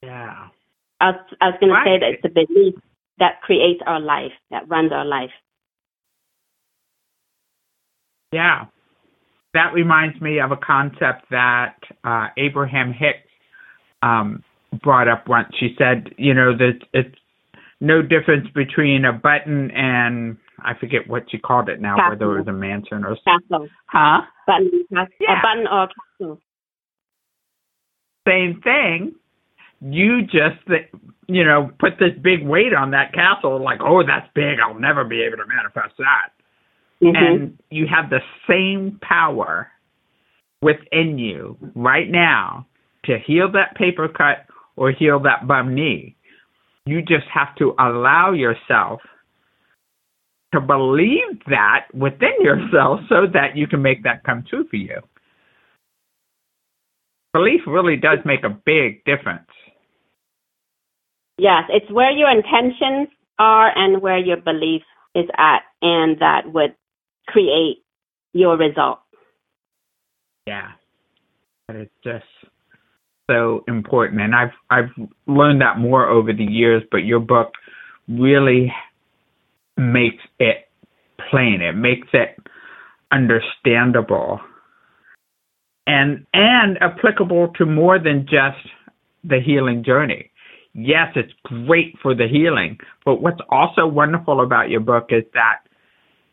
Yeah. 0.02 0.48
I 1.00 1.12
was, 1.12 1.20
I 1.42 1.50
was 1.50 1.58
going 1.60 1.74
to 1.74 1.82
say 1.86 2.00
that 2.00 2.14
it's 2.14 2.24
the 2.24 2.30
belief 2.30 2.76
that 3.20 3.42
creates 3.42 3.82
our 3.86 4.00
life, 4.00 4.32
that 4.52 4.68
runs 4.68 4.92
our 4.92 5.06
life. 5.06 5.32
Yeah. 8.32 8.66
That 9.56 9.74
reminds 9.74 10.20
me 10.22 10.40
of 10.40 10.52
a 10.52 10.58
concept 10.58 11.26
that 11.32 11.76
uh, 12.04 12.28
Abraham 12.38 12.94
Hicks 12.94 13.28
um, 14.04 14.44
brought 14.84 15.08
up 15.08 15.28
once. 15.28 15.48
She 15.60 15.74
said, 15.78 16.10
you 16.18 16.34
know, 16.34 16.56
that 16.58 16.80
it's 16.94 17.16
no 17.80 18.02
difference 18.02 18.48
between 18.54 19.06
a 19.06 19.14
button 19.14 19.72
and 19.72 20.38
I 20.64 20.74
forget 20.80 21.08
what 21.08 21.24
she 21.32 21.38
called 21.38 21.70
it 21.70 21.80
now, 21.82 21.96
Castle. 21.96 22.10
whether 22.12 22.36
it 22.36 22.40
was 22.40 22.48
a 22.48 22.52
mansion 22.54 23.04
or 23.06 23.16
Castle. 23.26 23.68
huh? 23.88 24.22
Button, 24.46 24.86
cas- 24.94 25.08
Yeah. 25.20 25.40
a 25.40 25.42
button 25.42 25.68
or 25.68 25.88
castle. 25.88 26.40
Same 28.28 28.62
thing. 28.62 29.16
You 29.82 30.24
just, 30.24 30.60
you 31.28 31.44
know, 31.46 31.72
put 31.80 31.94
this 32.00 32.14
big 32.22 32.46
weight 32.46 32.74
on 32.74 32.92
that 32.92 33.14
castle, 33.14 33.62
like, 33.64 33.80
oh, 33.82 34.04
that's 34.06 34.28
big. 34.34 34.60
I'll 34.60 34.80
never 34.80 35.04
be 35.04 35.22
able 35.22 35.38
to 35.38 35.46
manifest 35.46 35.96
that. 36.00 36.35
Mhm. 37.02 37.16
and 37.16 37.58
you 37.70 37.86
have 37.88 38.10
the 38.10 38.24
same 38.48 38.98
power 39.02 39.70
within 40.62 41.18
you 41.18 41.58
right 41.76 42.10
now 42.10 42.66
to 43.04 43.20
heal 43.20 43.52
that 43.52 43.76
paper 43.76 44.08
cut 44.08 44.46
or 44.76 44.92
heal 44.92 45.20
that 45.20 45.48
bum 45.48 45.76
knee. 45.76 46.16
You 46.86 47.02
just 47.02 47.28
have 47.28 47.56
to 47.56 47.76
allow 47.80 48.32
yourself 48.32 49.02
to 50.54 50.62
believe 50.62 51.44
that 51.48 51.88
within 51.94 52.34
yourself 52.40 53.02
so 53.10 53.28
that 53.34 53.58
you 53.58 53.68
can 53.68 53.82
make 53.82 54.04
that 54.04 54.24
come 54.24 54.44
true 54.44 54.66
for 54.70 54.78
you. 54.78 55.02
Belief 57.34 57.62
really 57.68 57.98
does 57.98 58.20
make 58.24 58.44
a 58.46 58.50
big 58.50 59.04
difference. 59.04 59.50
Yes, 61.38 61.64
it's 61.70 61.92
where 61.92 62.12
your 62.12 62.30
intentions 62.30 63.10
are 63.38 63.78
and 63.78 64.02
where 64.02 64.18
your 64.18 64.38
belief 64.38 64.84
is 65.14 65.26
at, 65.38 65.64
and 65.82 66.18
that 66.20 66.54
would 66.54 66.74
create 67.28 67.84
your 68.34 68.58
result. 68.58 69.00
Yeah. 70.48 70.72
But 71.68 71.78
it's 71.78 71.94
just 72.04 72.26
so 73.30 73.64
important 73.68 74.22
and 74.22 74.36
I've 74.36 74.52
I've 74.70 74.92
learned 75.26 75.62
that 75.62 75.80
more 75.80 76.08
over 76.08 76.32
the 76.32 76.44
years, 76.44 76.84
but 76.92 76.98
your 76.98 77.20
book 77.20 77.54
really 78.08 78.72
makes 79.78 80.24
it 80.40 80.70
plain. 81.30 81.62
It 81.62 81.76
makes 81.76 82.08
it 82.14 82.38
understandable 83.12 84.42
and 85.88 86.26
and 86.34 86.78
applicable 86.82 87.50
to 87.58 87.66
more 87.66 88.00
than 88.00 88.26
just 88.26 88.68
the 89.24 89.40
healing 89.44 89.84
journey. 89.84 90.32
Yes, 90.74 91.14
it's 91.16 91.32
great 91.44 91.96
for 92.02 92.14
the 92.14 92.28
healing, 92.28 92.78
but 93.06 93.22
what's 93.22 93.40
also 93.50 93.88
wonderful 93.88 94.42
about 94.42 94.70
your 94.70 94.82
book 94.82 95.08
is 95.10 95.24
that 95.34 95.60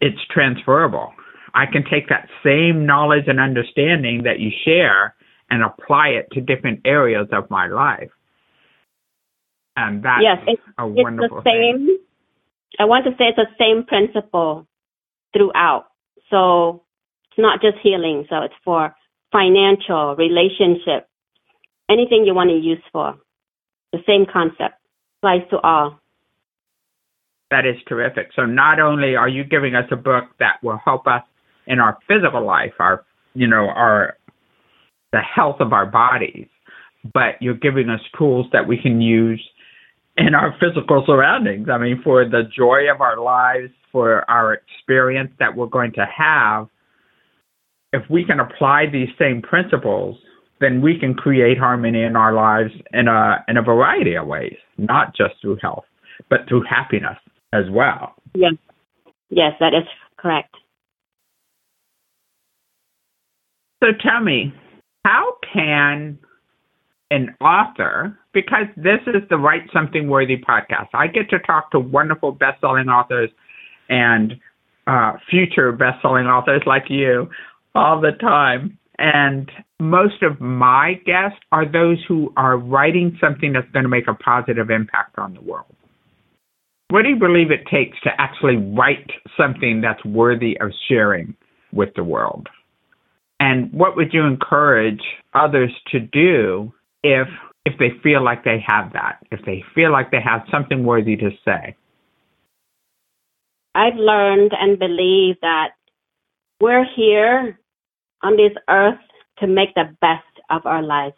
it's 0.03 0.19
transferable. 0.31 1.15
I 1.55 1.67
can 1.67 1.85
take 1.85 2.09
that 2.09 2.29
same 2.45 2.85
knowledge 2.85 3.25
and 3.29 3.39
understanding 3.39 4.25
that 4.25 4.41
you 4.41 4.51
share 4.65 5.15
and 5.49 5.63
apply 5.63 6.09
it 6.09 6.29
to 6.33 6.41
different 6.41 6.81
areas 6.85 7.29
of 7.33 7.49
my 7.51 7.69
life. 7.69 8.11
And 9.77 10.03
that's 10.05 10.23
yes, 10.23 10.39
it's, 10.47 10.63
a 10.79 10.87
it's 10.89 11.03
wonderful 11.03 11.39
the 11.39 11.43
thing. 11.43 11.87
same. 11.89 11.99
I 12.81 12.85
want 12.85 13.05
to 13.05 13.13
say 13.13 13.31
it's 13.31 13.37
the 13.37 13.47
same 13.59 13.85
principle 13.87 14.67
throughout. 15.33 15.87
So 16.31 16.83
it's 17.31 17.39
not 17.39 17.61
just 17.63 17.77
healing. 17.83 18.27
So 18.29 18.43
it's 18.43 18.55
for 18.65 18.95
financial, 19.31 20.17
relationship, 20.17 21.09
anything 21.89 22.25
you 22.27 22.35
want 22.35 22.51
to 22.51 22.57
use 22.57 22.83
for. 22.91 23.15
The 23.93 24.01
same 24.07 24.27
concept 24.31 24.75
applies 25.19 25.49
to 25.51 25.59
all. 25.59 26.02
That 27.53 27.67
is 27.67 27.77
terrific. 27.87 28.31
So 28.35 28.47
not 28.47 28.81
only 28.81 29.15
are 29.15 29.29
you 29.29 29.45
giving 29.45 29.75
us 29.75 29.85
a 29.93 29.97
book 29.97 30.25
that 30.39 30.55
will 30.63 30.81
help 30.83 31.07
us 31.07 31.21
in 31.67 31.81
our 31.81 31.99
physical 32.09 32.47
life, 32.47 32.73
our 32.79 33.05
you 33.35 33.47
know, 33.47 33.69
our 33.69 34.17
the 35.13 35.21
health 35.21 35.57
of 35.61 35.75
our 35.75 35.85
bodies, 35.85 36.49
but 37.13 37.37
you're 37.41 37.53
giving 37.53 37.91
us 37.91 38.01
tools 38.17 38.47
that 38.55 38.67
we 38.67 38.79
can 38.81 39.03
use 39.03 39.43
in 40.17 40.35
our 40.35 40.57
physical 40.59 41.05
surroundings. 41.07 41.69
I 41.71 41.77
mean, 41.77 42.01
for 42.03 42.25
the 42.25 42.45
joy 42.57 42.91
of 42.91 43.03
our 43.03 43.21
lives, 43.21 43.71
for 43.93 44.29
our 44.31 44.55
experience 44.55 45.33
that 45.39 45.55
we're 45.55 45.67
going 45.67 45.93
to 45.93 46.07
have, 46.07 46.69
if 47.93 48.03
we 48.09 48.25
can 48.25 48.41
apply 48.41 48.87
these 48.91 49.11
same 49.19 49.43
principles, 49.43 50.17
then 50.59 50.81
we 50.81 50.99
can 50.99 51.13
create 51.13 51.59
harmony 51.59 52.03
in 52.03 52.17
our 52.17 52.33
lives 52.33 52.73
in 52.95 53.09
a 53.09 53.45
in 53.47 53.59
a 53.59 53.63
variety 53.63 54.15
of 54.15 54.27
ways, 54.27 54.57
not 54.79 55.15
just 55.15 55.35
through 55.43 55.59
health, 55.61 55.85
but 56.31 56.49
through 56.49 56.63
happiness 56.67 57.19
as 57.53 57.65
well. 57.71 58.15
Yes. 58.35 58.55
Yes, 59.31 59.53
that 59.61 59.75
is 59.75 59.85
correct. 60.17 60.55
So 63.83 63.89
tell 64.01 64.21
me, 64.21 64.55
how 65.05 65.35
can 65.53 66.19
an 67.11 67.35
author, 67.41 68.19
because 68.33 68.67
this 68.77 69.01
is 69.07 69.23
the 69.29 69.37
Write 69.37 69.63
Something 69.73 70.09
Worthy 70.09 70.37
podcast, 70.37 70.89
I 70.95 71.09
get 71.09 71.29
to 71.31 71.39
talk 71.41 71.71
to 71.73 71.81
wonderful 71.81 72.33
best-selling 72.33 72.89
authors 72.89 73.31
and 73.89 74.35
uh, 74.87 75.15
future 75.31 75.73
best-selling 75.73 76.27
authors 76.27 76.63
like 76.65 76.85
you 76.89 77.29
all 77.75 78.01
the 78.01 78.13
time. 78.13 78.79
And 78.99 79.51
most 79.81 80.23
of 80.23 80.41
my 80.41 80.95
guests 81.05 81.39
are 81.51 81.71
those 81.71 81.99
who 82.07 82.33
are 82.37 82.57
writing 82.57 83.19
something 83.21 83.53
that's 83.53 83.71
going 83.73 83.83
to 83.83 83.89
make 83.89 84.09
a 84.09 84.15
positive 84.15 84.71
impact 84.71 85.19
on 85.19 85.35
the 85.35 85.41
world. 85.41 85.75
What 86.93 87.05
do 87.05 87.09
you 87.09 87.17
believe 87.17 87.51
it 87.51 87.67
takes 87.71 87.99
to 88.03 88.11
actually 88.19 88.57
write 88.57 89.11
something 89.35 89.81
that's 89.81 90.05
worthy 90.05 90.61
of 90.61 90.73
sharing 90.91 91.35
with 91.73 91.89
the 91.97 92.05
world? 92.05 92.51
And 93.41 93.73
what 93.73 93.97
would 93.97 94.13
you 94.13 94.27
encourage 94.27 95.01
others 95.33 95.71
to 95.93 96.01
do 96.01 96.71
if 97.03 97.29
if 97.65 97.79
they 97.79 97.93
feel 98.03 98.23
like 98.23 98.45
they 98.45 98.63
have 98.67 98.93
that, 98.93 99.21
if 99.31 99.41
they 99.47 99.65
feel 99.75 99.91
like 99.91 100.11
they 100.11 100.21
have 100.21 100.43
something 100.51 100.85
worthy 100.85 101.17
to 101.17 101.31
say? 101.47 101.75
I've 103.75 103.97
learned 103.97 104.53
and 104.53 104.79
believe 104.79 105.37
that 105.41 105.71
we're 106.61 106.85
here 106.95 107.59
on 108.23 108.37
this 108.37 108.53
earth 108.69 109.01
to 109.39 109.47
make 109.47 109.75
the 109.75 109.97
best 110.03 110.35
of 110.51 110.67
our 110.67 110.83
lives, 110.83 111.17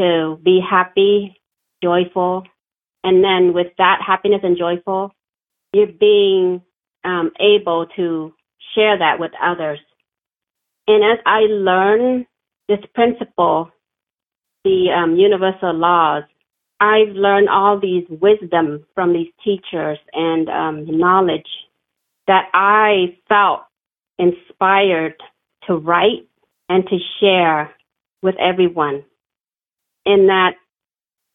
to 0.00 0.40
be 0.42 0.60
happy, 0.68 1.40
joyful, 1.80 2.42
and 3.04 3.22
then 3.22 3.52
with 3.52 3.68
that 3.78 4.00
happiness 4.04 4.40
and 4.42 4.56
joyful, 4.58 5.12
you're 5.72 5.86
being 5.86 6.62
um, 7.04 7.30
able 7.40 7.86
to 7.96 8.34
share 8.74 8.98
that 8.98 9.18
with 9.18 9.32
others. 9.42 9.78
And 10.86 11.04
as 11.04 11.18
I 11.26 11.40
learn 11.40 12.26
this 12.68 12.80
principle, 12.94 13.70
the 14.64 14.90
um, 14.90 15.16
universal 15.16 15.74
laws, 15.74 16.24
I've 16.80 17.08
learned 17.08 17.48
all 17.48 17.78
these 17.80 18.04
wisdom 18.08 18.86
from 18.94 19.12
these 19.12 19.32
teachers 19.44 19.98
and 20.12 20.48
um, 20.48 20.98
knowledge 20.98 21.48
that 22.26 22.48
I 22.54 23.16
felt 23.28 23.62
inspired 24.18 25.14
to 25.66 25.76
write 25.76 26.28
and 26.68 26.86
to 26.88 26.98
share 27.20 27.74
with 28.22 28.36
everyone. 28.38 29.04
In 30.04 30.26
that 30.28 30.54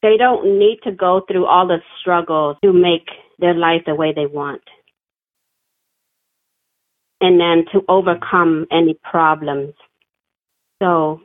they 0.04 0.18
don't 0.18 0.60
need 0.60 0.78
to 0.84 0.92
go 0.92 1.22
through 1.28 1.48
all 1.48 1.66
the 1.66 1.80
struggles 2.00 2.58
to 2.64 2.72
make 2.72 3.08
their 3.40 3.56
life 3.56 3.82
the 3.88 3.96
way 3.96 4.14
they 4.16 4.28
want. 4.28 4.62
And 7.20 7.40
then 7.40 7.66
to 7.72 7.82
overcome 7.88 8.68
any 8.70 9.00
problems. 9.10 9.74
So 10.82 11.22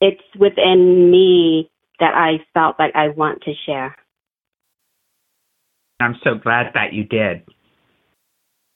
it's 0.00 0.22
within 0.38 1.10
me 1.10 1.70
that 1.98 2.14
I 2.14 2.38
felt 2.54 2.76
like 2.78 2.94
I 2.94 3.08
want 3.08 3.42
to 3.42 3.52
share. 3.66 3.96
I'm 6.00 6.16
so 6.24 6.36
glad 6.36 6.66
that 6.74 6.92
you 6.92 7.04
did. 7.04 7.42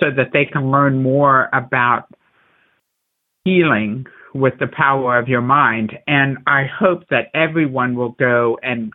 so 0.00 0.06
that 0.16 0.32
they 0.32 0.44
can 0.44 0.70
learn 0.70 1.02
more 1.02 1.48
about 1.52 2.06
healing 3.44 4.06
with 4.34 4.54
the 4.60 4.68
power 4.68 5.18
of 5.18 5.28
your 5.28 5.40
mind. 5.40 5.92
And 6.06 6.38
I 6.46 6.64
hope 6.64 7.08
that 7.10 7.30
everyone 7.34 7.96
will 7.96 8.10
go 8.10 8.56
and 8.62 8.92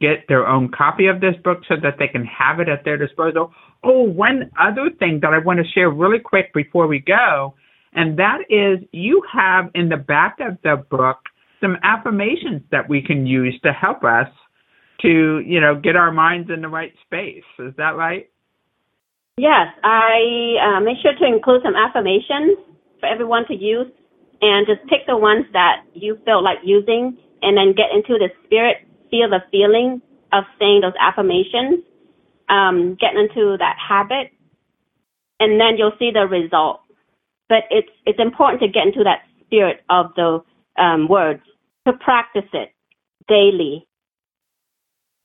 get 0.00 0.26
their 0.28 0.46
own 0.46 0.70
copy 0.70 1.06
of 1.06 1.20
this 1.20 1.34
book 1.44 1.58
so 1.68 1.74
that 1.82 1.96
they 1.98 2.08
can 2.08 2.24
have 2.24 2.60
it 2.60 2.68
at 2.68 2.84
their 2.84 2.96
disposal. 2.96 3.52
Oh, 3.84 4.02
one 4.02 4.50
other 4.58 4.90
thing 4.98 5.20
that 5.22 5.32
I 5.32 5.38
want 5.38 5.58
to 5.58 5.70
share 5.72 5.90
really 5.90 6.18
quick 6.18 6.52
before 6.54 6.86
we 6.86 6.98
go, 6.98 7.54
and 7.92 8.18
that 8.18 8.38
is 8.48 8.86
you 8.92 9.22
have 9.32 9.70
in 9.74 9.88
the 9.88 9.96
back 9.96 10.38
of 10.40 10.58
the 10.62 10.84
book 10.90 11.18
some 11.60 11.76
affirmations 11.82 12.62
that 12.70 12.88
we 12.88 13.02
can 13.02 13.26
use 13.26 13.58
to 13.62 13.72
help 13.72 14.04
us 14.04 14.28
to, 15.02 15.40
you 15.40 15.60
know, 15.60 15.74
get 15.74 15.96
our 15.96 16.12
minds 16.12 16.50
in 16.52 16.62
the 16.62 16.68
right 16.68 16.92
space. 17.04 17.44
Is 17.58 17.74
that 17.76 17.96
right? 17.96 18.30
Yes, 19.36 19.68
I 19.82 20.56
uh, 20.60 20.80
make 20.80 20.98
sure 21.02 21.12
to 21.16 21.26
include 21.26 21.62
some 21.64 21.74
affirmations 21.74 22.58
for 23.00 23.08
everyone 23.08 23.46
to 23.48 23.54
use 23.54 23.86
and 24.42 24.66
just 24.66 24.80
pick 24.88 25.06
the 25.06 25.16
ones 25.16 25.46
that 25.52 25.84
you 25.94 26.18
feel 26.24 26.42
like 26.42 26.58
using 26.62 27.16
and 27.42 27.56
then 27.56 27.72
get 27.72 27.88
into 27.94 28.18
the 28.18 28.28
spirit, 28.44 28.84
feel 29.10 29.28
the 29.28 29.42
feeling 29.50 30.02
of 30.32 30.44
saying 30.58 30.80
those 30.82 30.94
affirmations, 31.00 31.84
um, 32.48 32.96
get 33.00 33.14
into 33.14 33.56
that 33.58 33.76
habit, 33.76 34.32
and 35.38 35.60
then 35.60 35.76
you'll 35.76 35.96
see 35.98 36.10
the 36.12 36.26
result. 36.26 36.80
But 37.48 37.64
it's 37.70 37.90
it's 38.06 38.20
important 38.20 38.62
to 38.62 38.68
get 38.68 38.86
into 38.86 39.04
that 39.04 39.22
spirit 39.46 39.82
of 39.90 40.12
the 40.16 40.40
um, 40.80 41.08
words 41.08 41.42
to 41.86 41.92
practice 41.94 42.48
it 42.52 42.70
daily. 43.28 43.86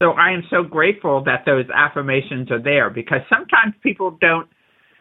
So 0.01 0.11
I 0.11 0.31
am 0.31 0.43
so 0.49 0.63
grateful 0.63 1.23
that 1.25 1.43
those 1.45 1.65
affirmations 1.73 2.51
are 2.51 2.61
there 2.61 2.89
because 2.89 3.21
sometimes 3.29 3.73
people 3.81 4.17
don't 4.19 4.49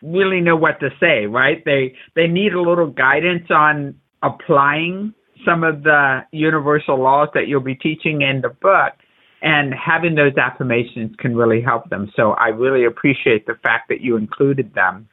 really 0.02 0.40
know 0.40 0.56
what 0.56 0.78
to 0.80 0.90
say, 1.00 1.26
right? 1.26 1.64
They 1.64 1.94
they 2.14 2.26
need 2.26 2.52
a 2.52 2.60
little 2.60 2.90
guidance 2.90 3.50
on 3.50 3.96
applying 4.22 5.14
some 5.44 5.64
of 5.64 5.82
the 5.82 6.20
universal 6.32 7.00
laws 7.00 7.28
that 7.34 7.48
you'll 7.48 7.60
be 7.60 7.74
teaching 7.74 8.22
in 8.22 8.40
the 8.40 8.48
book 8.48 8.94
and 9.42 9.74
having 9.74 10.14
those 10.14 10.36
affirmations 10.36 11.14
can 11.18 11.36
really 11.36 11.60
help 11.60 11.90
them. 11.90 12.10
So 12.16 12.32
I 12.32 12.48
really 12.48 12.86
appreciate 12.86 13.46
the 13.46 13.54
fact 13.62 13.88
that 13.90 14.00
you 14.00 14.16
included 14.16 14.74
them 14.74 15.08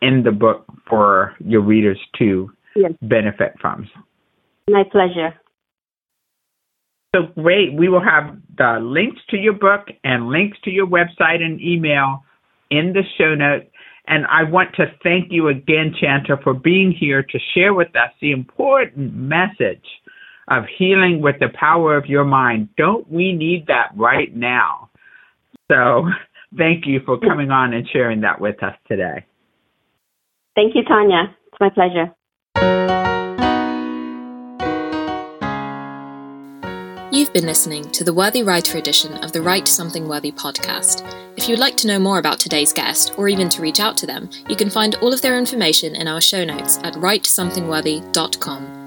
in 0.00 0.22
the 0.22 0.30
book 0.30 0.64
for 0.88 1.34
your 1.40 1.60
readers 1.60 1.98
to 2.18 2.50
yes. 2.76 2.92
benefit 3.02 3.54
from. 3.60 3.88
My 4.68 4.84
pleasure. 4.90 5.34
So 7.14 7.22
great. 7.40 7.74
We 7.74 7.88
will 7.88 8.02
have 8.02 8.36
the 8.56 8.78
links 8.80 9.20
to 9.30 9.36
your 9.36 9.52
book 9.54 9.88
and 10.04 10.28
links 10.28 10.58
to 10.64 10.70
your 10.70 10.86
website 10.86 11.42
and 11.42 11.60
email 11.60 12.24
in 12.70 12.92
the 12.92 13.02
show 13.18 13.34
notes. 13.34 13.66
And 14.06 14.26
I 14.26 14.42
want 14.44 14.74
to 14.74 14.86
thank 15.02 15.32
you 15.32 15.48
again, 15.48 15.94
Chantha, 16.00 16.42
for 16.42 16.52
being 16.52 16.92
here 16.92 17.22
to 17.22 17.38
share 17.54 17.72
with 17.72 17.88
us 17.96 18.10
the 18.20 18.32
important 18.32 19.14
message 19.14 19.84
of 20.48 20.64
healing 20.78 21.22
with 21.22 21.36
the 21.40 21.48
power 21.58 21.96
of 21.96 22.06
your 22.06 22.24
mind. 22.24 22.68
Don't 22.76 23.10
we 23.10 23.32
need 23.32 23.66
that 23.68 23.88
right 23.96 24.34
now? 24.34 24.90
So 25.70 26.06
thank 26.56 26.86
you 26.86 27.00
for 27.06 27.18
coming 27.18 27.50
on 27.50 27.72
and 27.72 27.88
sharing 27.90 28.20
that 28.20 28.40
with 28.40 28.62
us 28.62 28.74
today. 28.86 29.24
Thank 30.54 30.74
you, 30.74 30.84
Tanya. 30.84 31.34
It's 31.46 31.60
my 31.60 31.70
pleasure. 31.70 32.93
You've 37.14 37.32
been 37.32 37.46
listening 37.46 37.88
to 37.92 38.02
the 38.02 38.12
Worthy 38.12 38.42
Writer 38.42 38.76
edition 38.76 39.14
of 39.22 39.30
the 39.30 39.40
Write 39.40 39.68
Something 39.68 40.08
Worthy 40.08 40.32
podcast. 40.32 41.08
If 41.36 41.48
you'd 41.48 41.60
like 41.60 41.76
to 41.76 41.86
know 41.86 42.00
more 42.00 42.18
about 42.18 42.40
today's 42.40 42.72
guest, 42.72 43.14
or 43.16 43.28
even 43.28 43.48
to 43.50 43.62
reach 43.62 43.78
out 43.78 43.96
to 43.98 44.06
them, 44.06 44.28
you 44.48 44.56
can 44.56 44.68
find 44.68 44.96
all 44.96 45.12
of 45.12 45.22
their 45.22 45.38
information 45.38 45.94
in 45.94 46.08
our 46.08 46.20
show 46.20 46.44
notes 46.44 46.78
at 46.82 46.94
writesomethingworthy.com. 46.94 48.83